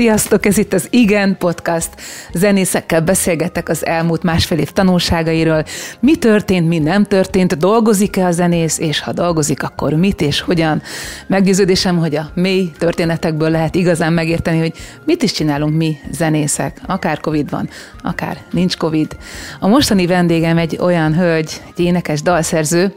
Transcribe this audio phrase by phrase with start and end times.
[0.00, 1.88] Sziasztok, ez itt az Igen Podcast.
[2.32, 5.64] Zenészekkel beszélgetek az elmúlt másfél év tanulságairól.
[6.00, 10.82] Mi történt, mi nem történt, dolgozik-e a zenész, és ha dolgozik, akkor mit és hogyan.
[11.26, 14.72] Meggyőződésem, hogy a mély történetekből lehet igazán megérteni, hogy
[15.04, 16.80] mit is csinálunk mi zenészek.
[16.86, 17.68] Akár Covid van,
[18.02, 19.16] akár nincs Covid.
[19.58, 22.94] A mostani vendégem egy olyan hölgy, egy énekes dalszerző,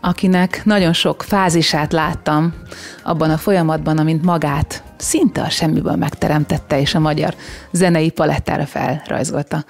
[0.00, 2.54] akinek nagyon sok fázisát láttam
[3.02, 7.34] abban a folyamatban, amint magát szinte a semmiből megteremtette, és a magyar
[7.70, 9.64] zenei palettára felrajzolta.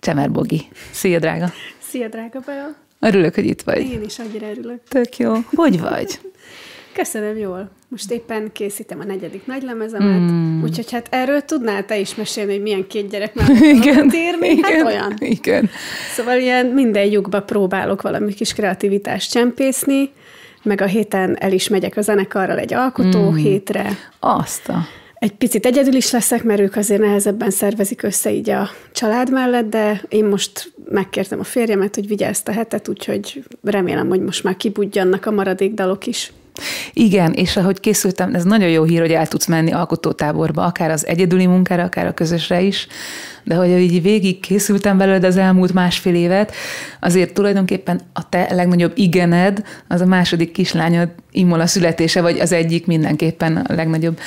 [0.00, 0.68] Csemer Bogi.
[0.90, 1.52] Szia, drága!
[1.78, 2.74] Szia, drága Baja!
[3.00, 3.90] Örülök, hogy itt vagy.
[3.90, 4.80] Én is annyira örülök.
[4.88, 5.34] Tök jó.
[5.54, 6.18] Hogy vagy?
[6.92, 7.70] Köszönöm jól.
[7.88, 10.62] Most éppen készítem a negyedik nagylemezemet, mm.
[10.62, 14.48] úgyhogy hát erről tudnál te is mesélni, hogy milyen két gyerek már igen, térni?
[14.48, 15.14] Hát igen, hát olyan.
[15.18, 15.70] Igen.
[16.14, 20.10] Szóval ilyen minden lyukba próbálok valami kis kreativitást csempészni,
[20.62, 23.34] meg a héten el is megyek a zenekarral egy alkotó mm.
[23.34, 23.96] hétre.
[24.20, 24.78] Azt a...
[25.14, 29.68] Egy picit egyedül is leszek, mert ők azért nehezebben szervezik össze így a család mellett,
[29.68, 34.44] de én most megkértem a férjemet, hogy vigye ezt a hetet, úgyhogy remélem, hogy most
[34.44, 36.32] már kibudjannak a maradék dalok is.
[36.92, 41.06] Igen, és ahogy készültem, ez nagyon jó hír, hogy el tudsz menni alkotótáborba, akár az
[41.06, 42.86] egyedüli munkára, akár a közösre is,
[43.44, 46.54] de hogy így végig készültem belőled az elmúlt másfél évet,
[47.00, 52.86] azért tulajdonképpen a te legnagyobb igened az a második kislányod Imola születése, vagy az egyik
[52.86, 54.18] mindenképpen a legnagyobb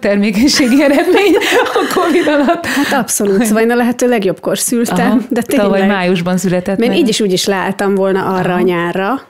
[0.00, 1.34] termékenységi eredmény
[1.64, 2.66] a Covid alatt.
[2.66, 5.66] Hát abszolút, szóval én a lehető legjobbkor szültem, Aha, de tényleg.
[5.66, 6.78] Tavaly májusban született.
[6.78, 8.60] Mert így is úgy is leálltam volna arra Aha.
[8.60, 9.20] a nyárra,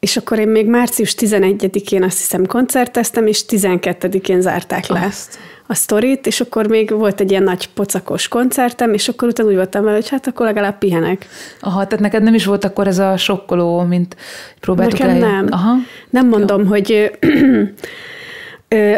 [0.00, 5.38] és akkor én még március 11-én azt hiszem koncerteztem, és 12-én zárták le Azt.
[5.66, 9.54] a sztorit, és akkor még volt egy ilyen nagy pocakos koncertem, és akkor utána úgy
[9.54, 11.26] voltam vele, hogy hát akkor legalább pihenek.
[11.60, 14.16] Aha, tehát neked nem is volt akkor ez a sokkoló, mint
[14.60, 15.46] próbáltuk Nekem nem.
[15.50, 15.74] Aha.
[16.10, 16.68] Nem mondom, Jó.
[16.68, 16.90] hogy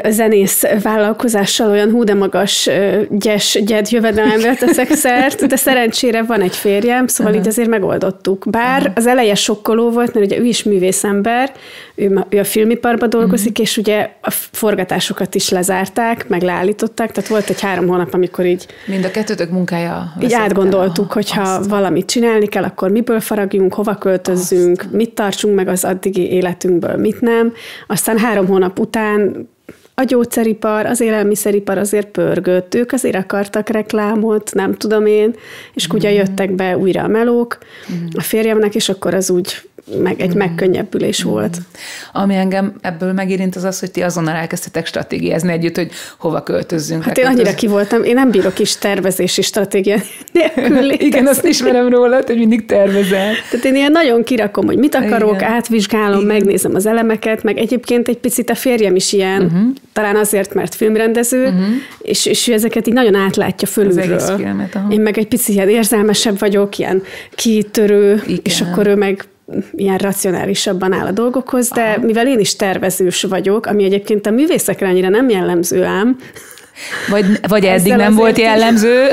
[0.09, 2.71] zenész vállalkozással olyan hú de magas
[3.11, 7.47] gyes, gyed jövedelemre teszek szert, de szerencsére van egy férjem, szóval uh-huh.
[7.47, 8.47] így azért megoldottuk.
[8.51, 8.93] Bár uh-huh.
[8.97, 11.53] az eleje sokkoló volt, mert ugye ő is művészember,
[11.95, 13.67] ő, ő a filmiparban dolgozik, uh-huh.
[13.67, 18.67] és ugye a forgatásokat is lezárták, meg leállították, tehát volt egy három hónap, amikor így...
[18.87, 20.15] Mind a kettőtök munkája.
[20.23, 24.93] Így átgondoltuk, hogy ha valamit csinálni kell, akkor miből faragjunk, hova költözzünk, azt.
[24.93, 27.53] mit tartsunk meg az addigi életünkből, mit nem.
[27.87, 29.49] Aztán három hónap után
[30.01, 35.35] a gyógyszeripar, az élelmiszeripar azért pörgött, ők azért akartak reklámot, nem tudom én,
[35.75, 35.97] és mm.
[35.97, 37.59] ugye jöttek be újra a melók
[37.93, 38.07] mm.
[38.15, 39.57] a férjemnek, és akkor az úgy
[39.99, 40.39] meg egy mm.
[40.39, 41.29] megkönnyebbülés mm.
[41.29, 41.59] volt.
[42.13, 47.05] Ami engem ebből megérint az az, hogy ti azonnal elkezdtetek stratégiázni együtt, hogy hova költözzünk.
[47.05, 49.97] Hát én annyira ki voltam, én nem bírok is tervezési stratégia
[50.33, 53.33] nélkül Igen, azt ismerem róla, hogy mindig tervezel.
[53.51, 55.51] Tehát én ilyen nagyon kirakom, hogy mit akarok, Igen.
[55.51, 56.37] átvizsgálom, Igen.
[56.37, 59.61] megnézem az elemeket, meg egyébként egy picit a férjem is ilyen, uh-huh.
[59.93, 61.67] talán azért, mert filmrendező, uh-huh.
[62.03, 64.15] és, és ő ezeket így nagyon átlátja fölülről.
[64.15, 67.03] Az filmet, Én meg egy picit ilyen érzelmesebb vagyok, ilyen
[67.35, 68.41] kitörő, Igen.
[68.43, 69.25] és akkor ő meg
[69.73, 72.07] ilyen racionálisabban áll a dolgokhoz, de Aha.
[72.07, 76.17] mivel én is tervezős vagyok, ami egyébként a művészekre annyira nem jellemző ám,
[77.09, 79.07] vagy, vagy eddig nem volt jellemző.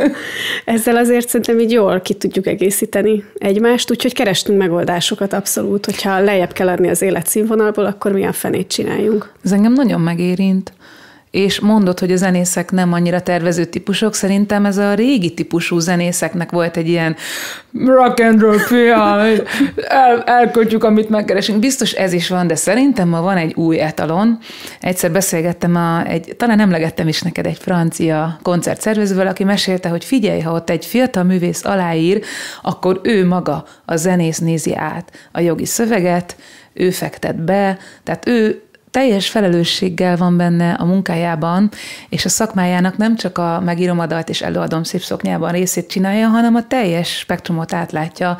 [0.64, 6.52] Ezzel azért szerintem így jól ki tudjuk egészíteni egymást, úgyhogy kerestünk megoldásokat abszolút, hogyha lejjebb
[6.52, 9.32] kell adni az életszínvonalból, akkor milyen fenét csináljunk.
[9.44, 10.72] Ez engem nagyon megérint
[11.30, 16.50] és mondod, hogy a zenészek nem annyira tervező típusok, szerintem ez a régi típusú zenészeknek
[16.50, 17.16] volt egy ilyen
[17.84, 19.26] rock and roll fia,
[19.88, 21.58] el, elkötjük, amit megkeresünk.
[21.58, 24.38] Biztos ez is van, de szerintem ma van egy új etalon.
[24.80, 30.40] Egyszer beszélgettem, a, egy, talán emlegettem is neked egy francia koncertszervezővel, aki mesélte, hogy figyelj,
[30.40, 32.22] ha ott egy fiatal művész aláír,
[32.62, 36.36] akkor ő maga, a zenész nézi át a jogi szöveget,
[36.72, 38.62] ő fektet be, tehát ő
[38.96, 41.70] teljes felelősséggel van benne a munkájában,
[42.08, 46.54] és a szakmájának nem csak a megírom a és előadom szép szoknyában részét csinálja, hanem
[46.54, 48.38] a teljes spektrumot átlátja.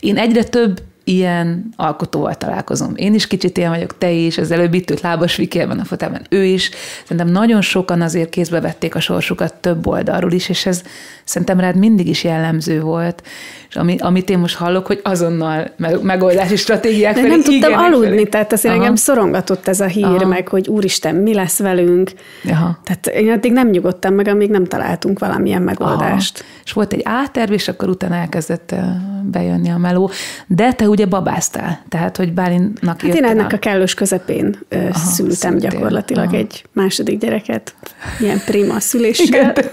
[0.00, 2.92] Én egyre több ilyen alkotóval találkozom.
[2.96, 5.84] Én is kicsit ilyen vagyok, te is, az előbb itt ült Lábas Viki ebben a
[5.84, 6.70] fotában, ő is.
[7.02, 10.82] Szerintem nagyon sokan azért kézbe vették a sorsukat több oldalról is, és ez
[11.24, 13.22] szerintem rád mindig is jellemző volt.
[13.68, 15.70] És ami, amit én most hallok, hogy azonnal
[16.02, 18.24] megoldási stratégiák De felé, nem tudtam aludni, felé.
[18.24, 18.82] tehát azért Aha.
[18.82, 20.26] engem szorongatott ez a hír, Aha.
[20.26, 22.12] meg hogy úristen, mi lesz velünk.
[22.50, 22.78] Aha.
[22.84, 26.38] Tehát én addig nem nyugodtam meg, amíg nem találtunk valamilyen megoldást.
[26.38, 26.48] Aha.
[26.64, 28.74] És volt egy áterv, és akkor utána elkezdett
[29.22, 30.10] bejönni a meló.
[30.46, 34.98] De te ugye babáztál, tehát hogy Bálinnak Hát én ennek a, a kellős közepén Aha,
[34.98, 35.70] szültem szültél.
[35.70, 36.36] gyakorlatilag Aha.
[36.36, 37.74] egy második gyereket,
[38.20, 39.52] ilyen prima szüléssel.
[39.52, 39.70] De,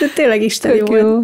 [0.00, 0.96] de tényleg Isten jó.
[0.96, 1.20] jó.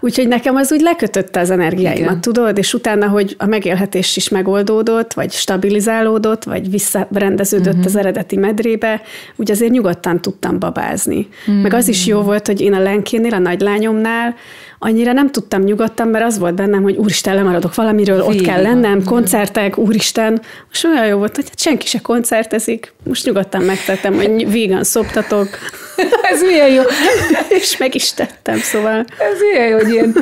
[0.00, 2.20] Úgyhogy nekem az úgy lekötötte az energiáimat, Igen.
[2.20, 7.86] tudod, és utána, hogy a megélhetés is megoldódott, vagy stabilizálódott, vagy visszarendeződött uh-huh.
[7.86, 9.02] az eredeti medrébe,
[9.36, 11.28] úgy azért nyugodtan tudtam babázni.
[11.46, 11.62] Uh-huh.
[11.62, 14.34] Meg az is jó volt, hogy én a lenkénél, a nagylányomnál
[14.82, 18.26] annyira nem tudtam nyugodtan, mert az volt bennem, hogy úristen, lemaradok valamiről, Fél.
[18.26, 20.42] ott kell lennem, koncertek, úristen.
[20.68, 22.92] Most olyan jó volt, hogy hát senki se koncertezik.
[23.04, 25.48] Most nyugodtan megtettem, hogy vígan szoptatok.
[26.32, 26.82] Ez milyen jó.
[27.60, 29.04] És meg is tettem, szóval.
[29.18, 30.14] Ez milyen jó, hogy ilyen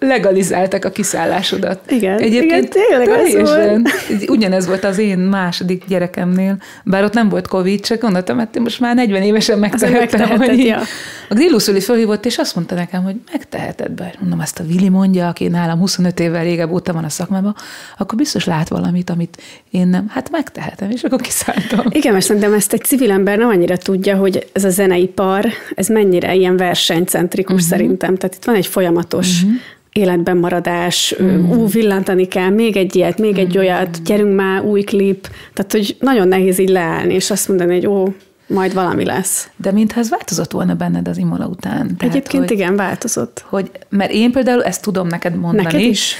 [0.00, 1.90] legalizáltak a kiszállásodat.
[1.90, 4.28] Igen, Egyébként igen tényleg teljesen, az.
[4.28, 8.62] Ugyanez volt az én második gyerekemnél, bár ott nem volt Covid, csak gondoltam, hogy hát
[8.62, 10.28] most már 40 évesen megtehettem.
[10.28, 10.80] Hogy ja.
[11.28, 14.88] A Grillus Vili felhívott, és azt mondta nekem, hogy megteheted, bár mondom, ezt a Vili
[14.88, 17.54] mondja, aki nálam 25 évvel régebb óta van a szakmában,
[17.98, 20.08] akkor biztos lát valamit, amit én nem.
[20.08, 21.86] Hát megtehetem, és akkor kiszálltam.
[21.90, 25.88] Igen, mert szerintem ezt egy civil ember nem annyira tudja, hogy ez a zeneipar, ez
[25.88, 27.68] mennyire ilyen versenycentrikus uh-huh.
[27.68, 28.16] szerintem.
[28.16, 29.58] Tehát itt van egy folyamatos uh-huh
[29.92, 31.50] életben maradás, mm.
[31.50, 33.60] ú, villantani kell, még egy ilyet, még egy mm.
[33.60, 35.28] olyat, gyerünk már, új klip.
[35.54, 38.08] Tehát, hogy nagyon nehéz így leállni, és azt mondani, hogy ó,
[38.46, 39.48] majd valami lesz.
[39.56, 41.96] De mintha ez változott volna benned az Imola után.
[41.96, 43.44] Tehát, Egyébként hogy, igen, változott.
[43.48, 45.62] Hogy, mert én például ezt tudom neked mondani.
[45.62, 46.14] Neked is?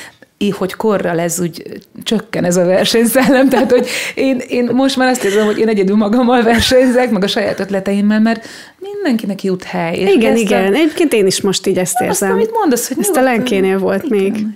[0.48, 1.62] Hogy korral ez úgy
[2.02, 5.96] csökken ez a versenyszellem, tehát hogy én, én most már azt érzem, hogy én egyedül
[5.96, 8.46] magammal versenyzek, meg a saját ötleteimmel, mert
[8.78, 9.96] mindenkinek jut hely.
[9.96, 10.72] És igen, igen.
[10.72, 10.76] A...
[10.76, 12.28] Egyébként én is most így ezt érzem.
[12.28, 14.18] Azt, amit mondasz, hogy Ezt a lenkénél volt igen.
[14.18, 14.46] még.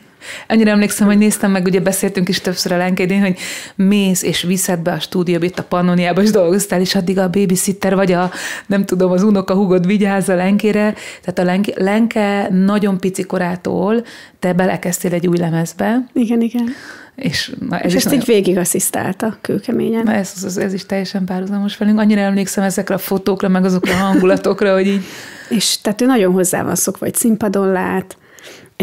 [0.48, 3.38] Annyira emlékszem, hogy néztem meg, ugye beszéltünk is többször a lenkédén, hogy
[3.74, 7.94] mész és viszed be a stúdióba, itt a Pannoniába, és dolgoztál, és addig a babysitter,
[7.94, 8.30] vagy a,
[8.66, 10.94] nem tudom, az unoka hugod vigyáz a lenkére.
[11.22, 14.04] Tehát a lenke, lenke nagyon pici korától
[14.38, 16.04] te belekezdtél egy új lemezbe.
[16.12, 16.68] Igen, igen.
[17.14, 18.20] És, na, ez és ezt nagyon...
[18.20, 20.02] így végig asszisztálta kőkeményen.
[20.02, 21.98] Na, ez, ez, ez is teljesen párhuzamos velünk.
[21.98, 25.04] Annyira emlékszem ezekre a fotókra, meg azokra a hangulatokra, hogy így...
[25.48, 28.16] És tehát ő nagyon hozzá van szokva, hogy színpadon lát,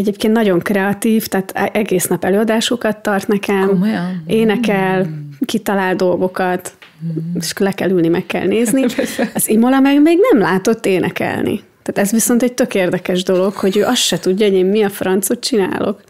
[0.02, 4.22] Egyébként nagyon kreatív, tehát e- egész nap előadásokat tart nekem, Komolyan?
[4.26, 5.28] énekel, mm.
[5.44, 6.72] kitalál dolgokat,
[7.04, 7.36] mm.
[7.38, 8.84] és le kell ülni, meg kell nézni.
[9.34, 11.60] Az Imola meg még nem látott énekelni.
[11.82, 14.82] Tehát ez viszont egy tök érdekes dolog, hogy ő azt se tudja, hogy én mi
[14.82, 16.00] a francot csinálok.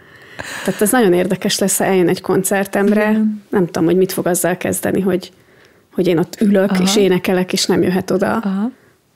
[0.64, 3.10] Tehát ez nagyon érdekes lesz, ha eljön egy koncertemre.
[3.10, 3.42] Igen.
[3.50, 5.32] Nem tudom, hogy mit fog azzal kezdeni, hogy,
[5.94, 6.82] hogy én ott ülök, Aha.
[6.82, 8.36] és énekelek, és nem jöhet oda.
[8.36, 8.70] Aha.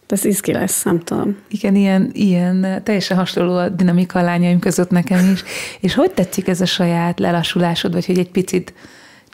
[0.08, 1.36] Ez izgi lesz, nem tudom.
[1.48, 5.42] Igen, ilyen, ilyen teljesen hasonló a dinamika a lányaim között nekem is.
[5.80, 8.74] És hogy tetszik ez a saját lelassulásod, vagy hogy egy picit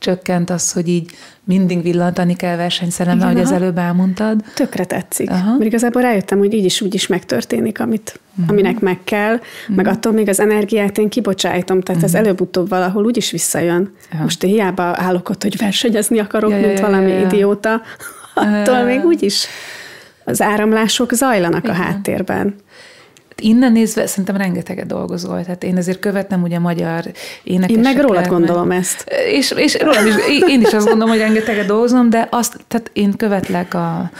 [0.02, 1.10] csökkent az, hogy így
[1.44, 4.44] mindig villantani kell versenyszerembe, ahogy az előbb elmondtad.
[4.54, 5.30] Tökre tetszik.
[5.30, 5.50] Aha.
[5.50, 8.46] Mert igazából rájöttem, hogy így is úgy is megtörténik, amit, uh-huh.
[8.48, 9.76] aminek meg kell, uh-huh.
[9.76, 12.18] meg attól még az energiát én kibocsájtom, tehát uh-huh.
[12.18, 13.94] ez előbb-utóbb valahol úgy is visszajön.
[14.12, 14.22] Aha.
[14.22, 17.26] Most én hiába állok ott, hogy versenyezni akarok, ja, mint ja, valami ja, ja.
[17.26, 17.82] idióta,
[18.34, 18.84] attól ja.
[18.84, 19.46] még úgy is
[20.24, 21.76] az áramlások zajlanak Igen.
[21.76, 22.54] a háttérben.
[23.36, 27.04] Innen nézve szerintem rengeteget dolgozol, tehát én ezért követnem ugye magyar
[27.42, 27.86] énekeseket.
[27.86, 29.10] Én meg rólad gondolom mert, ezt.
[29.26, 30.14] És, és rólam is,
[30.48, 34.10] én is azt gondolom, hogy rengeteget dolgozom, de azt, tehát én követlek a,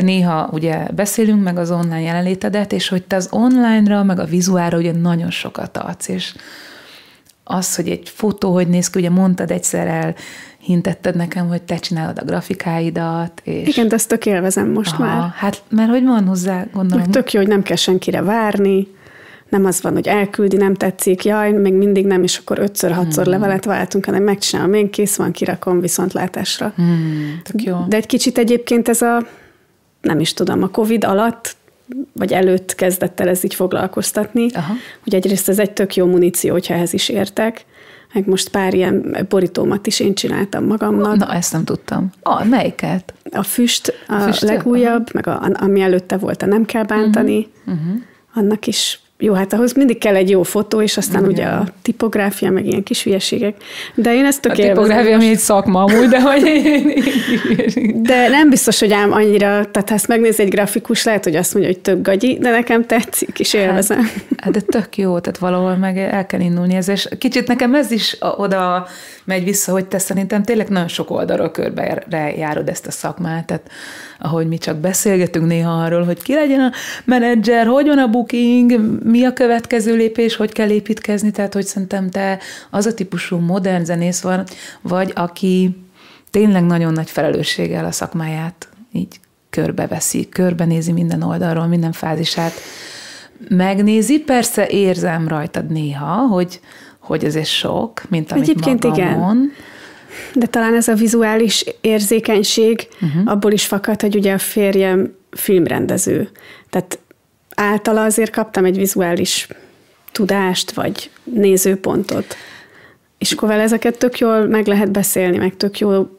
[0.00, 4.78] néha ugye beszélünk meg az online jelenlétedet, és hogy te az online-ra, meg a vizuálra
[4.78, 6.34] ugye nagyon sokat adsz, és
[7.44, 10.14] az, hogy egy fotó hogy néz ki, ugye mondtad egyszer el,
[10.64, 13.40] hintetted nekem, hogy te csinálod a grafikáidat.
[13.44, 13.68] És...
[13.68, 15.30] Igen, de ezt tök élvezem most Aha, már.
[15.34, 17.10] Hát, mert hogy van hozzá, gondolom.
[17.10, 18.88] Tök jó, hogy nem kell senkire várni,
[19.48, 23.22] nem az van, hogy elküldi, nem tetszik, jaj, még mindig nem, és akkor ötször, hatszor
[23.24, 23.32] hmm.
[23.32, 26.72] levelet váltunk, hanem megcsinálom, én kész van, kirakom viszontlátásra.
[26.76, 27.84] Hmm, tök jó.
[27.88, 29.26] De egy kicsit egyébként ez a,
[30.00, 31.56] nem is tudom, a Covid alatt
[32.12, 34.72] vagy előtt kezdett el ez így foglalkoztatni, Aha.
[35.02, 37.64] hogy egyrészt ez egy tök jó muníció, hogyha ehhez is értek,
[38.14, 41.16] meg most pár ilyen borítómat is én csináltam magamnak.
[41.16, 42.10] Na, ezt nem tudtam.
[42.22, 43.14] A, melyiket?
[43.30, 47.48] A füst, a, füst legújabb, meg a, ami előtte volt a nem kell bántani.
[47.66, 48.02] Uh-huh.
[48.34, 51.32] annak is jó, hát ahhoz mindig kell egy jó fotó, és aztán Igen.
[51.32, 53.54] ugye a tipográfia, meg ilyen kis hülyeségek.
[53.94, 56.42] De én ezt tök A tipográfia mi egy szakma amúgy, de hogy
[57.94, 61.54] De nem biztos, hogy ám annyira, tehát ha ezt megnéz egy grafikus, lehet, hogy azt
[61.54, 63.98] mondja, hogy több gagyi, de nekem tetszik, és élvezem.
[63.98, 67.74] Hát, hát de tök jó, tehát valahol meg el kell indulni ez, és kicsit nekem
[67.74, 68.86] ez is oda
[69.24, 73.70] megy vissza, hogy te szerintem tényleg nagyon sok oldalról körbe járod ezt a szakmát, tehát
[74.24, 76.72] ahogy mi csak beszélgetünk néha arról, hogy ki legyen a
[77.04, 82.10] menedzser, hogy van a booking, mi a következő lépés, hogy kell építkezni, tehát hogy szerintem
[82.10, 82.38] te
[82.70, 84.44] az a típusú modern zenész van,
[84.80, 85.76] vagy aki
[86.30, 92.52] tényleg nagyon nagy felelősséggel a szakmáját így körbeveszi, körbenézi minden oldalról, minden fázisát,
[93.48, 96.60] megnézi, persze érzem rajtad néha, hogy,
[96.98, 99.36] hogy ez is sok, mint amit Egyébként magamon.
[99.36, 99.52] igen.
[100.34, 103.30] De talán ez a vizuális érzékenység uh-huh.
[103.30, 106.28] abból is fakad, hogy ugye a férjem filmrendező.
[106.70, 106.98] Tehát
[107.54, 109.48] általa azért kaptam egy vizuális
[110.12, 112.36] tudást, vagy nézőpontot.
[113.18, 116.16] És akkor vele ezeket tök jól meg lehet beszélni, meg tök jól,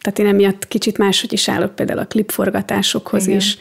[0.00, 3.38] tehát én emiatt kicsit máshogy is állok például a klipforgatásokhoz Igen.
[3.38, 3.58] is.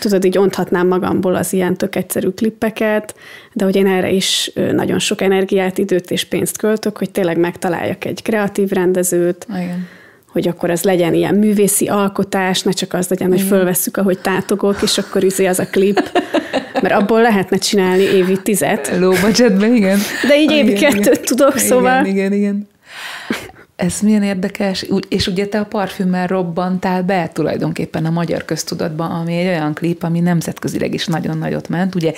[0.00, 3.14] Tudod, így onthatnám magamból az ilyen tök egyszerű klippeket,
[3.52, 8.04] de hogy én erre is nagyon sok energiát, időt és pénzt költök, hogy tényleg megtaláljak
[8.04, 9.86] egy kreatív rendezőt, Igen
[10.32, 14.82] hogy akkor ez legyen ilyen művészi alkotás, ne csak az legyen, hogy fölvesszük, ahogy tátogok,
[14.82, 16.20] és akkor üzé az a klip.
[16.82, 18.92] Mert abból lehetne csinálni évi tizet.
[18.98, 19.98] Low budgetben, igen.
[20.28, 21.24] De így évi kettőt igen.
[21.24, 22.04] tudok, szóval.
[22.04, 22.68] Igen, igen, igen.
[23.82, 29.36] Ez milyen érdekes, és ugye te a parfümmel robbantál be tulajdonképpen a magyar köztudatban, ami
[29.36, 32.12] egy olyan klip, ami nemzetközileg is nagyon nagyot ment, ugye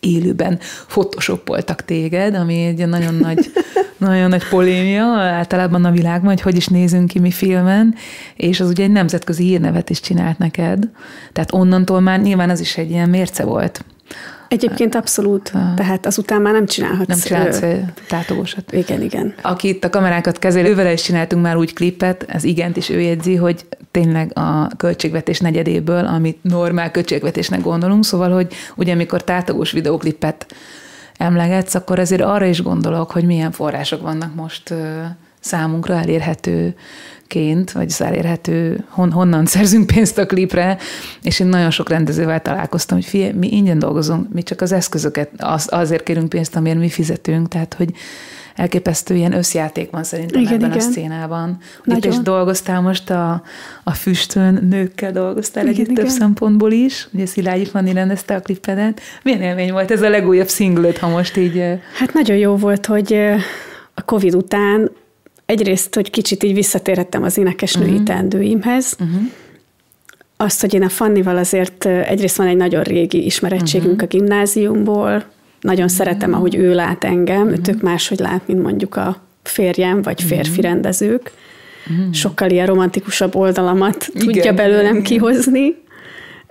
[0.00, 3.52] élőben photoshopoltak téged, ami egy nagyon nagy,
[3.98, 7.94] nagyon nagy polémia általában a világban, hogy hogy is nézünk ki mi filmen,
[8.36, 10.88] és az ugye egy nemzetközi hírnevet is csinált neked,
[11.32, 13.84] tehát onnantól már nyilván az is egy ilyen mérce volt
[14.50, 15.50] Egyébként abszolút.
[15.54, 15.74] A...
[15.76, 17.08] Tehát azután már nem csinálhatsz.
[17.08, 17.74] Nem csinálsz ö...
[18.08, 18.72] tátogósat.
[18.72, 19.34] Igen, igen.
[19.42, 23.00] Aki itt a kamerákat kezeli, ővel is csináltunk már úgy klippet, ez igent is ő
[23.00, 29.72] jegyzi, hogy tényleg a költségvetés negyedéből, amit normál költségvetésnek gondolunk, szóval, hogy ugye amikor tátogós
[29.72, 30.46] videóklipet
[31.16, 34.74] emlegetsz, akkor azért arra is gondolok, hogy milyen források vannak most
[35.40, 36.74] számunkra elérhető
[37.30, 40.78] ként, vagy az elérhető, hon, honnan szerzünk pénzt a klipre,
[41.22, 45.30] és én nagyon sok rendezővel találkoztam, hogy figyelj, mi ingyen dolgozunk, mi csak az eszközöket,
[45.36, 47.94] az, azért kérünk pénzt, amiért mi fizetünk, tehát hogy
[48.54, 50.78] elképesztő ilyen összjáték van szerintem igen, ebben igen.
[50.78, 51.58] a szcénában.
[51.84, 53.42] Itt is dolgoztál most a,
[53.84, 56.04] a füstön, nőkkel dolgoztál igen, együtt igen.
[56.04, 57.08] több szempontból is.
[57.12, 59.00] Ugye Szilágyi Fanni rendezte a klippedet.
[59.22, 61.62] Milyen élmény volt ez a legújabb szinglőt, ha most így...
[61.98, 63.14] Hát nagyon jó volt, hogy
[63.94, 64.90] a Covid után
[65.50, 68.04] egyrészt, hogy kicsit így visszatérhettem az énekesnői uh-huh.
[68.04, 69.20] teendőimhez, uh-huh.
[70.36, 74.02] azt, hogy én a Fannival azért egyrészt van egy nagyon régi ismerettségünk uh-huh.
[74.02, 75.24] a gimnáziumból,
[75.60, 75.98] nagyon uh-huh.
[75.98, 77.60] szeretem, ahogy ő lát engem, uh-huh.
[77.60, 80.64] tök máshogy lát, mint mondjuk a férjem, vagy férfi uh-huh.
[80.64, 81.32] rendezők.
[81.90, 82.12] Uh-huh.
[82.12, 85.02] Sokkal ilyen romantikusabb oldalamat igen, tudja belőlem igen.
[85.02, 85.74] kihozni.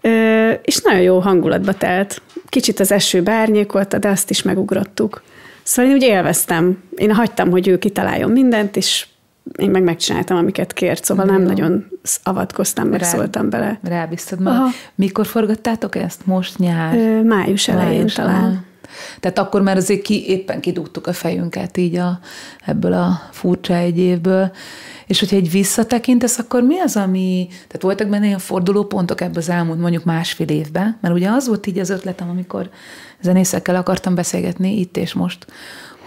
[0.01, 2.21] Ö, és nagyon jó hangulatba telt.
[2.49, 5.21] Kicsit az eső bárnyékolta, de azt is megugrottuk.
[5.69, 6.83] Szóval én úgy élveztem.
[6.95, 9.07] Én hagytam, hogy ő kitaláljon mindent, és
[9.55, 11.31] én meg megcsináltam, amiket kért, szóval Jó.
[11.31, 11.85] nem nagyon
[12.23, 13.79] avatkoztam, meg Rá, szóltam bele.
[13.83, 14.65] Rábíztad ma.
[14.95, 16.25] Mikor forgattátok ezt?
[16.25, 16.95] Most nyár?
[16.97, 18.43] Ö, május elején május, talán.
[18.43, 18.63] Aha.
[19.19, 22.19] Tehát akkor már azért ki, éppen kidugtuk a fejünket így a,
[22.65, 24.51] ebből a furcsa egy évből.
[25.07, 29.49] És hogyha egy visszatekintesz, akkor mi az, ami, tehát voltak benne ilyen fordulópontok ebbe az
[29.49, 32.69] elmúlt mondjuk másfél évben, mert ugye az volt így az ötletem, amikor
[33.21, 35.45] zenészekkel akartam beszélgetni itt és most,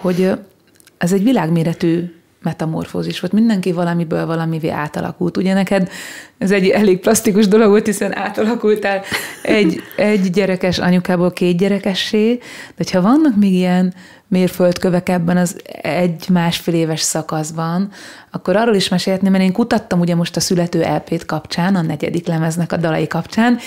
[0.00, 0.31] hogy
[0.99, 2.11] ez egy világméretű
[2.42, 3.33] metamorfózis volt.
[3.33, 5.37] Mindenki valamiből valamivé átalakult.
[5.37, 5.88] Ugye neked
[6.38, 9.02] ez egy elég plastikus dolog volt, hiszen átalakultál
[9.42, 12.38] egy, egy gyerekes anyukából két gyerekessé,
[12.76, 13.95] de ha vannak még ilyen
[14.28, 17.90] mérföldkövek ebben az egy-másfél éves szakaszban,
[18.31, 22.26] akkor arról is mesélhetném, mert én kutattam ugye most a születő LP-t kapcsán, a negyedik
[22.26, 23.59] lemeznek a dalai kapcsán,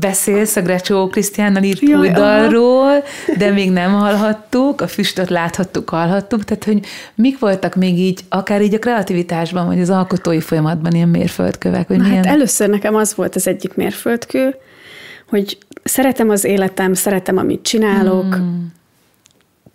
[0.00, 3.02] beszélsz a Grecsó Krisztiánnal írt Jaj, új dalról,
[3.36, 6.80] de még nem hallhattuk, a füstöt láthattuk, hallhattuk, tehát hogy
[7.14, 11.86] mik voltak még így, akár így a kreativitásban, vagy az alkotói folyamatban ilyen mérföldkövek?
[11.86, 12.24] Hogy Na, milyen...
[12.24, 14.54] hát először nekem az volt az egyik mérföldkő,
[15.28, 18.72] hogy szeretem az életem, szeretem, amit csinálok, hmm.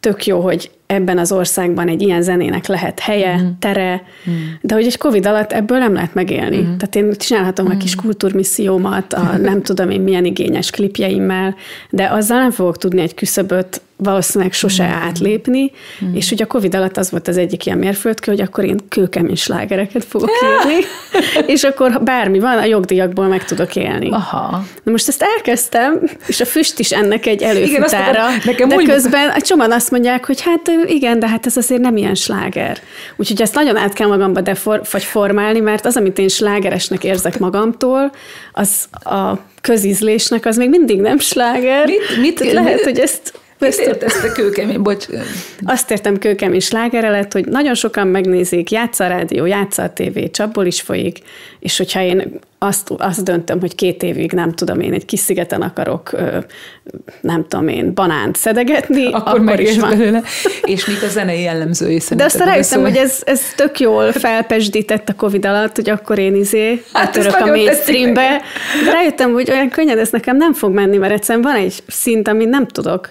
[0.01, 3.47] Tök jó, hogy ebben az országban egy ilyen zenének lehet helye, mm.
[3.59, 4.33] tere, mm.
[4.61, 6.57] de hogy egy Covid alatt ebből nem lehet megélni.
[6.57, 6.77] Mm.
[6.77, 7.71] Tehát én csinálhatom mm.
[7.71, 11.55] a kis kultúrmissziómat, a nem tudom én milyen igényes klipjeimmel,
[11.89, 14.91] de azzal nem fogok tudni egy küszöböt valószínűleg sose mm.
[14.91, 15.71] átlépni,
[16.05, 16.13] mm.
[16.15, 19.35] és ugye a Covid alatt az volt az egyik ilyen mérföldkő, hogy akkor én kőkemény
[19.35, 20.85] slágereket fogok írni,
[21.45, 24.09] és akkor bármi van, a jogdíjakból meg tudok élni.
[24.09, 24.63] Aha.
[24.83, 29.41] Na most ezt elkezdtem, és a füst is ennek egy előfutára, Igen, de közben a
[29.41, 32.77] csomag azt mondják, hogy hát igen, de hát ez azért nem ilyen sláger.
[33.15, 37.39] Úgyhogy ezt nagyon át kell magamba defor, vagy formálni, mert az, amit én slágeresnek érzek
[37.39, 38.11] magamtól,
[38.53, 41.85] az a közízlésnek az még mindig nem sláger.
[41.85, 45.05] Mit, mit, lehet, hogy ezt Mit értesz te kőkemény, bocs.
[45.63, 50.29] Azt értem kőkemény slágere lett, hogy nagyon sokan megnézik, játsza a rádió, játsza a tévé,
[50.29, 51.19] csapból is folyik,
[51.59, 55.61] és hogyha én azt, azt döntöm, hogy két évig nem tudom én, egy kis szigeten
[55.61, 56.11] akarok,
[57.21, 59.89] nem tudom én, banánt szedegetni, akkor, akkor is van.
[59.89, 60.21] Belőle.
[60.63, 65.15] És mit a zenei jellemzői De azt rájöttem, hogy ez, ez tök jól felpesdített a
[65.15, 68.41] Covid alatt, hogy akkor én izé hát török a mainstreambe.
[68.85, 72.27] De rájöttem, hogy olyan könnyed ez nekem nem fog menni, mert egyszerűen van egy szint,
[72.27, 73.09] amit nem tudok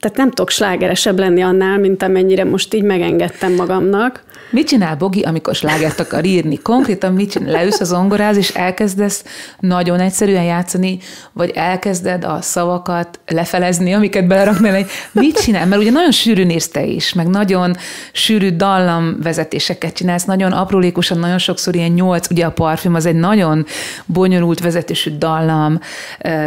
[0.00, 4.22] tehát nem tudok slágeresebb lenni annál, mint amennyire most így megengedtem magamnak.
[4.50, 6.58] Mit csinál Bogi, amikor slágert akar írni?
[6.62, 7.52] Konkrétan mit csinál?
[7.52, 9.24] Leülsz az ongoráz, és elkezdesz
[9.60, 10.98] nagyon egyszerűen játszani,
[11.32, 14.86] vagy elkezded a szavakat lefelezni, amiket beleraknál egy...
[15.12, 15.66] Mit csinál?
[15.66, 17.76] Mert ugye nagyon sűrű írsz te is, meg nagyon
[18.12, 23.66] sűrű dallamvezetéseket csinálsz, nagyon aprólékosan, nagyon sokszor ilyen nyolc, ugye a parfüm az egy nagyon
[24.06, 25.80] bonyolult vezetésű dallam,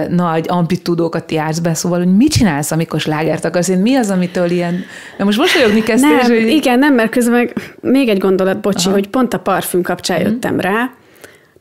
[0.10, 3.67] nagy amplitúdókat jársz be, szóval, hogy mit csinálsz, amikor slágert akarsz?
[3.67, 4.84] Mi az, amitől ilyen...
[5.17, 6.48] Na most mosolyogni kezdtél, nem, hogy...
[6.48, 7.53] Igen, nem, mert közben meg
[7.91, 8.95] még egy gondolat, bocsi, Aha.
[8.95, 10.31] hogy pont a parfüm kapcsán uh-huh.
[10.31, 10.91] jöttem rá,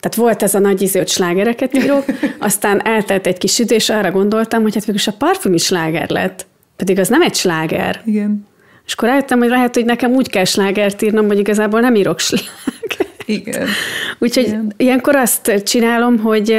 [0.01, 2.05] tehát volt ez a nagy hogy slágereket írok,
[2.39, 6.11] aztán eltelt egy kis idő, és arra gondoltam, hogy hát végülis a parfüm is sláger
[6.11, 6.47] lett.
[6.77, 8.01] Pedig az nem egy sláger.
[8.05, 8.47] Igen.
[8.87, 12.19] És akkor rájöttem, hogy lehet, hogy nekem úgy kell slágert írnom, hogy igazából nem írok
[12.29, 13.09] slágert.
[13.25, 13.69] Igen.
[14.19, 14.73] Úgyhogy Igen.
[14.77, 16.57] ilyenkor azt csinálom, hogy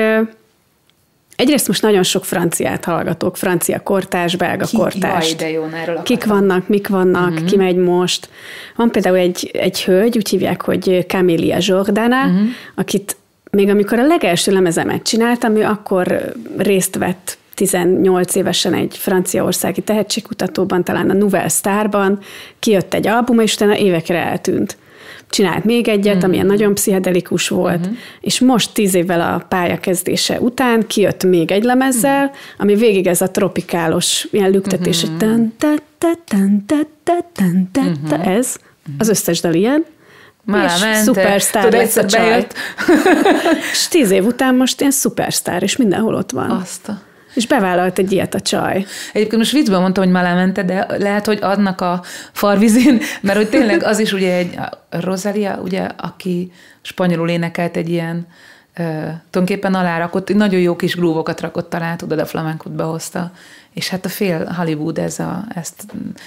[1.42, 5.28] Egyrészt most nagyon sok franciát hallgatok, francia kortás, belga Ki, kortás.
[5.28, 7.46] Jaj, de jó, erről Kik vannak, mik vannak, uh-huh.
[7.46, 8.30] ki megy most.
[8.76, 12.48] Van például egy, egy hölgy, úgy hívják, hogy Camélia Jordana, uh-huh.
[12.76, 13.16] akit
[13.52, 20.84] még amikor a legelső lemezemet csináltam, ő akkor részt vett 18 évesen egy franciaországi tehetségkutatóban,
[20.84, 22.20] talán a Nouvelle Starban,
[22.60, 24.78] kijött egy album, és utána évekre eltűnt
[25.32, 26.24] csinált még egyet, mm.
[26.24, 27.92] amilyen nagyon pszichedelikus volt, mm.
[28.22, 32.30] és most tíz évvel a pályakezdése után kijött még egy lemezzel, mm.
[32.58, 35.18] ami végig ez a tropikálos ilyen lüktetés, mm-hmm.
[35.18, 38.30] tan, ta, ta, tan, ta, ta, tan, ta, ta, mm-hmm.
[38.30, 38.56] ez,
[38.98, 39.86] az összes dal ilyen,
[40.44, 41.02] Már és mente.
[41.02, 42.48] szupersztár lesz a csaj.
[43.72, 46.50] és tíz év után most ilyen szupersztár, és mindenhol ott van.
[46.50, 47.02] Azt a...
[47.34, 48.86] És bevállalt egy ilyet a csaj.
[49.14, 53.84] Egyébként most viccből mondtam, hogy Malámente, de lehet, hogy adnak a farvizén, mert hogy tényleg
[53.84, 54.60] az is ugye egy
[54.90, 58.28] Rosalia, ugye, aki spanyolul énekelt egy ilyen
[58.78, 58.86] uh,
[59.30, 63.32] tulajdonképpen alárakott, nagyon jó kis grúvokat rakott talán, tudod, a flamenkot behozta,
[63.74, 65.84] és hát a fél Hollywood ez a, ezt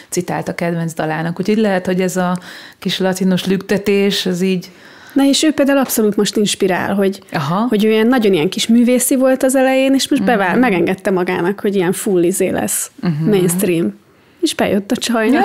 [0.09, 2.39] citált a kedvenc dalának, úgyhogy lehet, hogy ez a
[2.79, 4.71] kis latinos lüktetés, az így
[5.15, 7.67] Na és ő például abszolút most inspirál, hogy, Aha.
[7.69, 10.37] hogy ő ilyen nagyon ilyen kis művészi volt az elején, és most uh-huh.
[10.37, 13.29] bevál, megengedte magának, hogy ilyen full izé lesz, uh-huh.
[13.29, 13.99] mainstream.
[14.41, 15.45] És bejött a csajnak.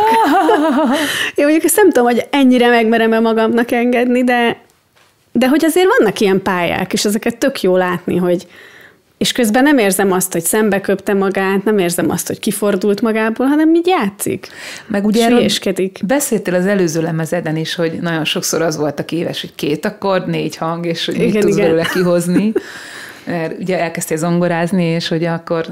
[1.35, 4.61] Én mondjuk ezt nem tudom, hogy ennyire megmerem-e magamnak engedni, de,
[5.31, 8.47] de hogy azért vannak ilyen pályák, és ezeket tök jó látni, hogy,
[9.19, 13.45] és közben nem érzem azt, hogy szembe köpte magát, nem érzem azt, hogy kifordult magából,
[13.45, 14.47] hanem így játszik.
[14.87, 15.99] Meg ugye Süllyeskedik.
[16.05, 20.27] beszéltél az előző lemezeden is, hogy nagyon sokszor az volt a kéves, hogy két akkord,
[20.27, 22.51] négy hang, és hogy igen, mit tudsz belőle kihozni.
[23.25, 25.65] mert ugye elkezdtél zongorázni, és hogy akkor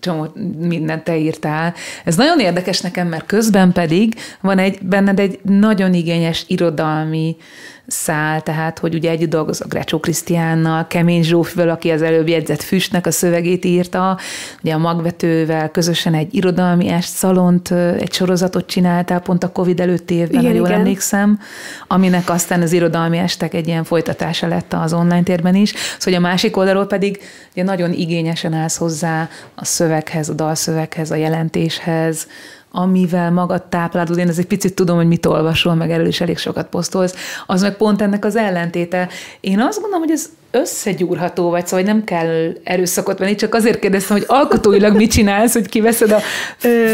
[0.00, 0.26] csomó
[0.58, 1.74] mindent te írtál.
[2.04, 7.36] Ez nagyon érdekes nekem, mert közben pedig van egy, benned egy nagyon igényes irodalmi
[7.86, 13.06] szál, tehát hogy ugye együtt dolgozok Grecsó Krisztiánnal, Kemény Zsófival, aki az előbb jegyzett Füstnek
[13.06, 14.18] a szövegét írta,
[14.62, 20.14] ugye a magvetővel közösen egy irodalmi est szalont, egy sorozatot csináltál pont a Covid előtti
[20.14, 20.78] évben, igen, jól igen.
[20.78, 21.38] emlékszem,
[21.86, 26.22] aminek aztán az irodalmi estek egy ilyen folytatása lett az online térben is, szóval a
[26.22, 27.20] másik oldalról pedig
[27.52, 32.26] ugye nagyon igényesen állsz hozzá a szöveghez, a dalszöveghez, a jelentéshez,
[32.74, 36.38] amivel magad táplálod, én ez egy picit tudom, hogy mit olvasol, meg erről is elég
[36.38, 37.14] sokat posztolsz,
[37.46, 39.08] az meg pont ennek az ellentéte.
[39.40, 44.16] Én azt gondolom, hogy ez összegyúrható vagy, szóval nem kell erőszakot venni, csak azért kérdeztem,
[44.16, 46.20] hogy alkotóilag mit csinálsz, hogy kiveszed a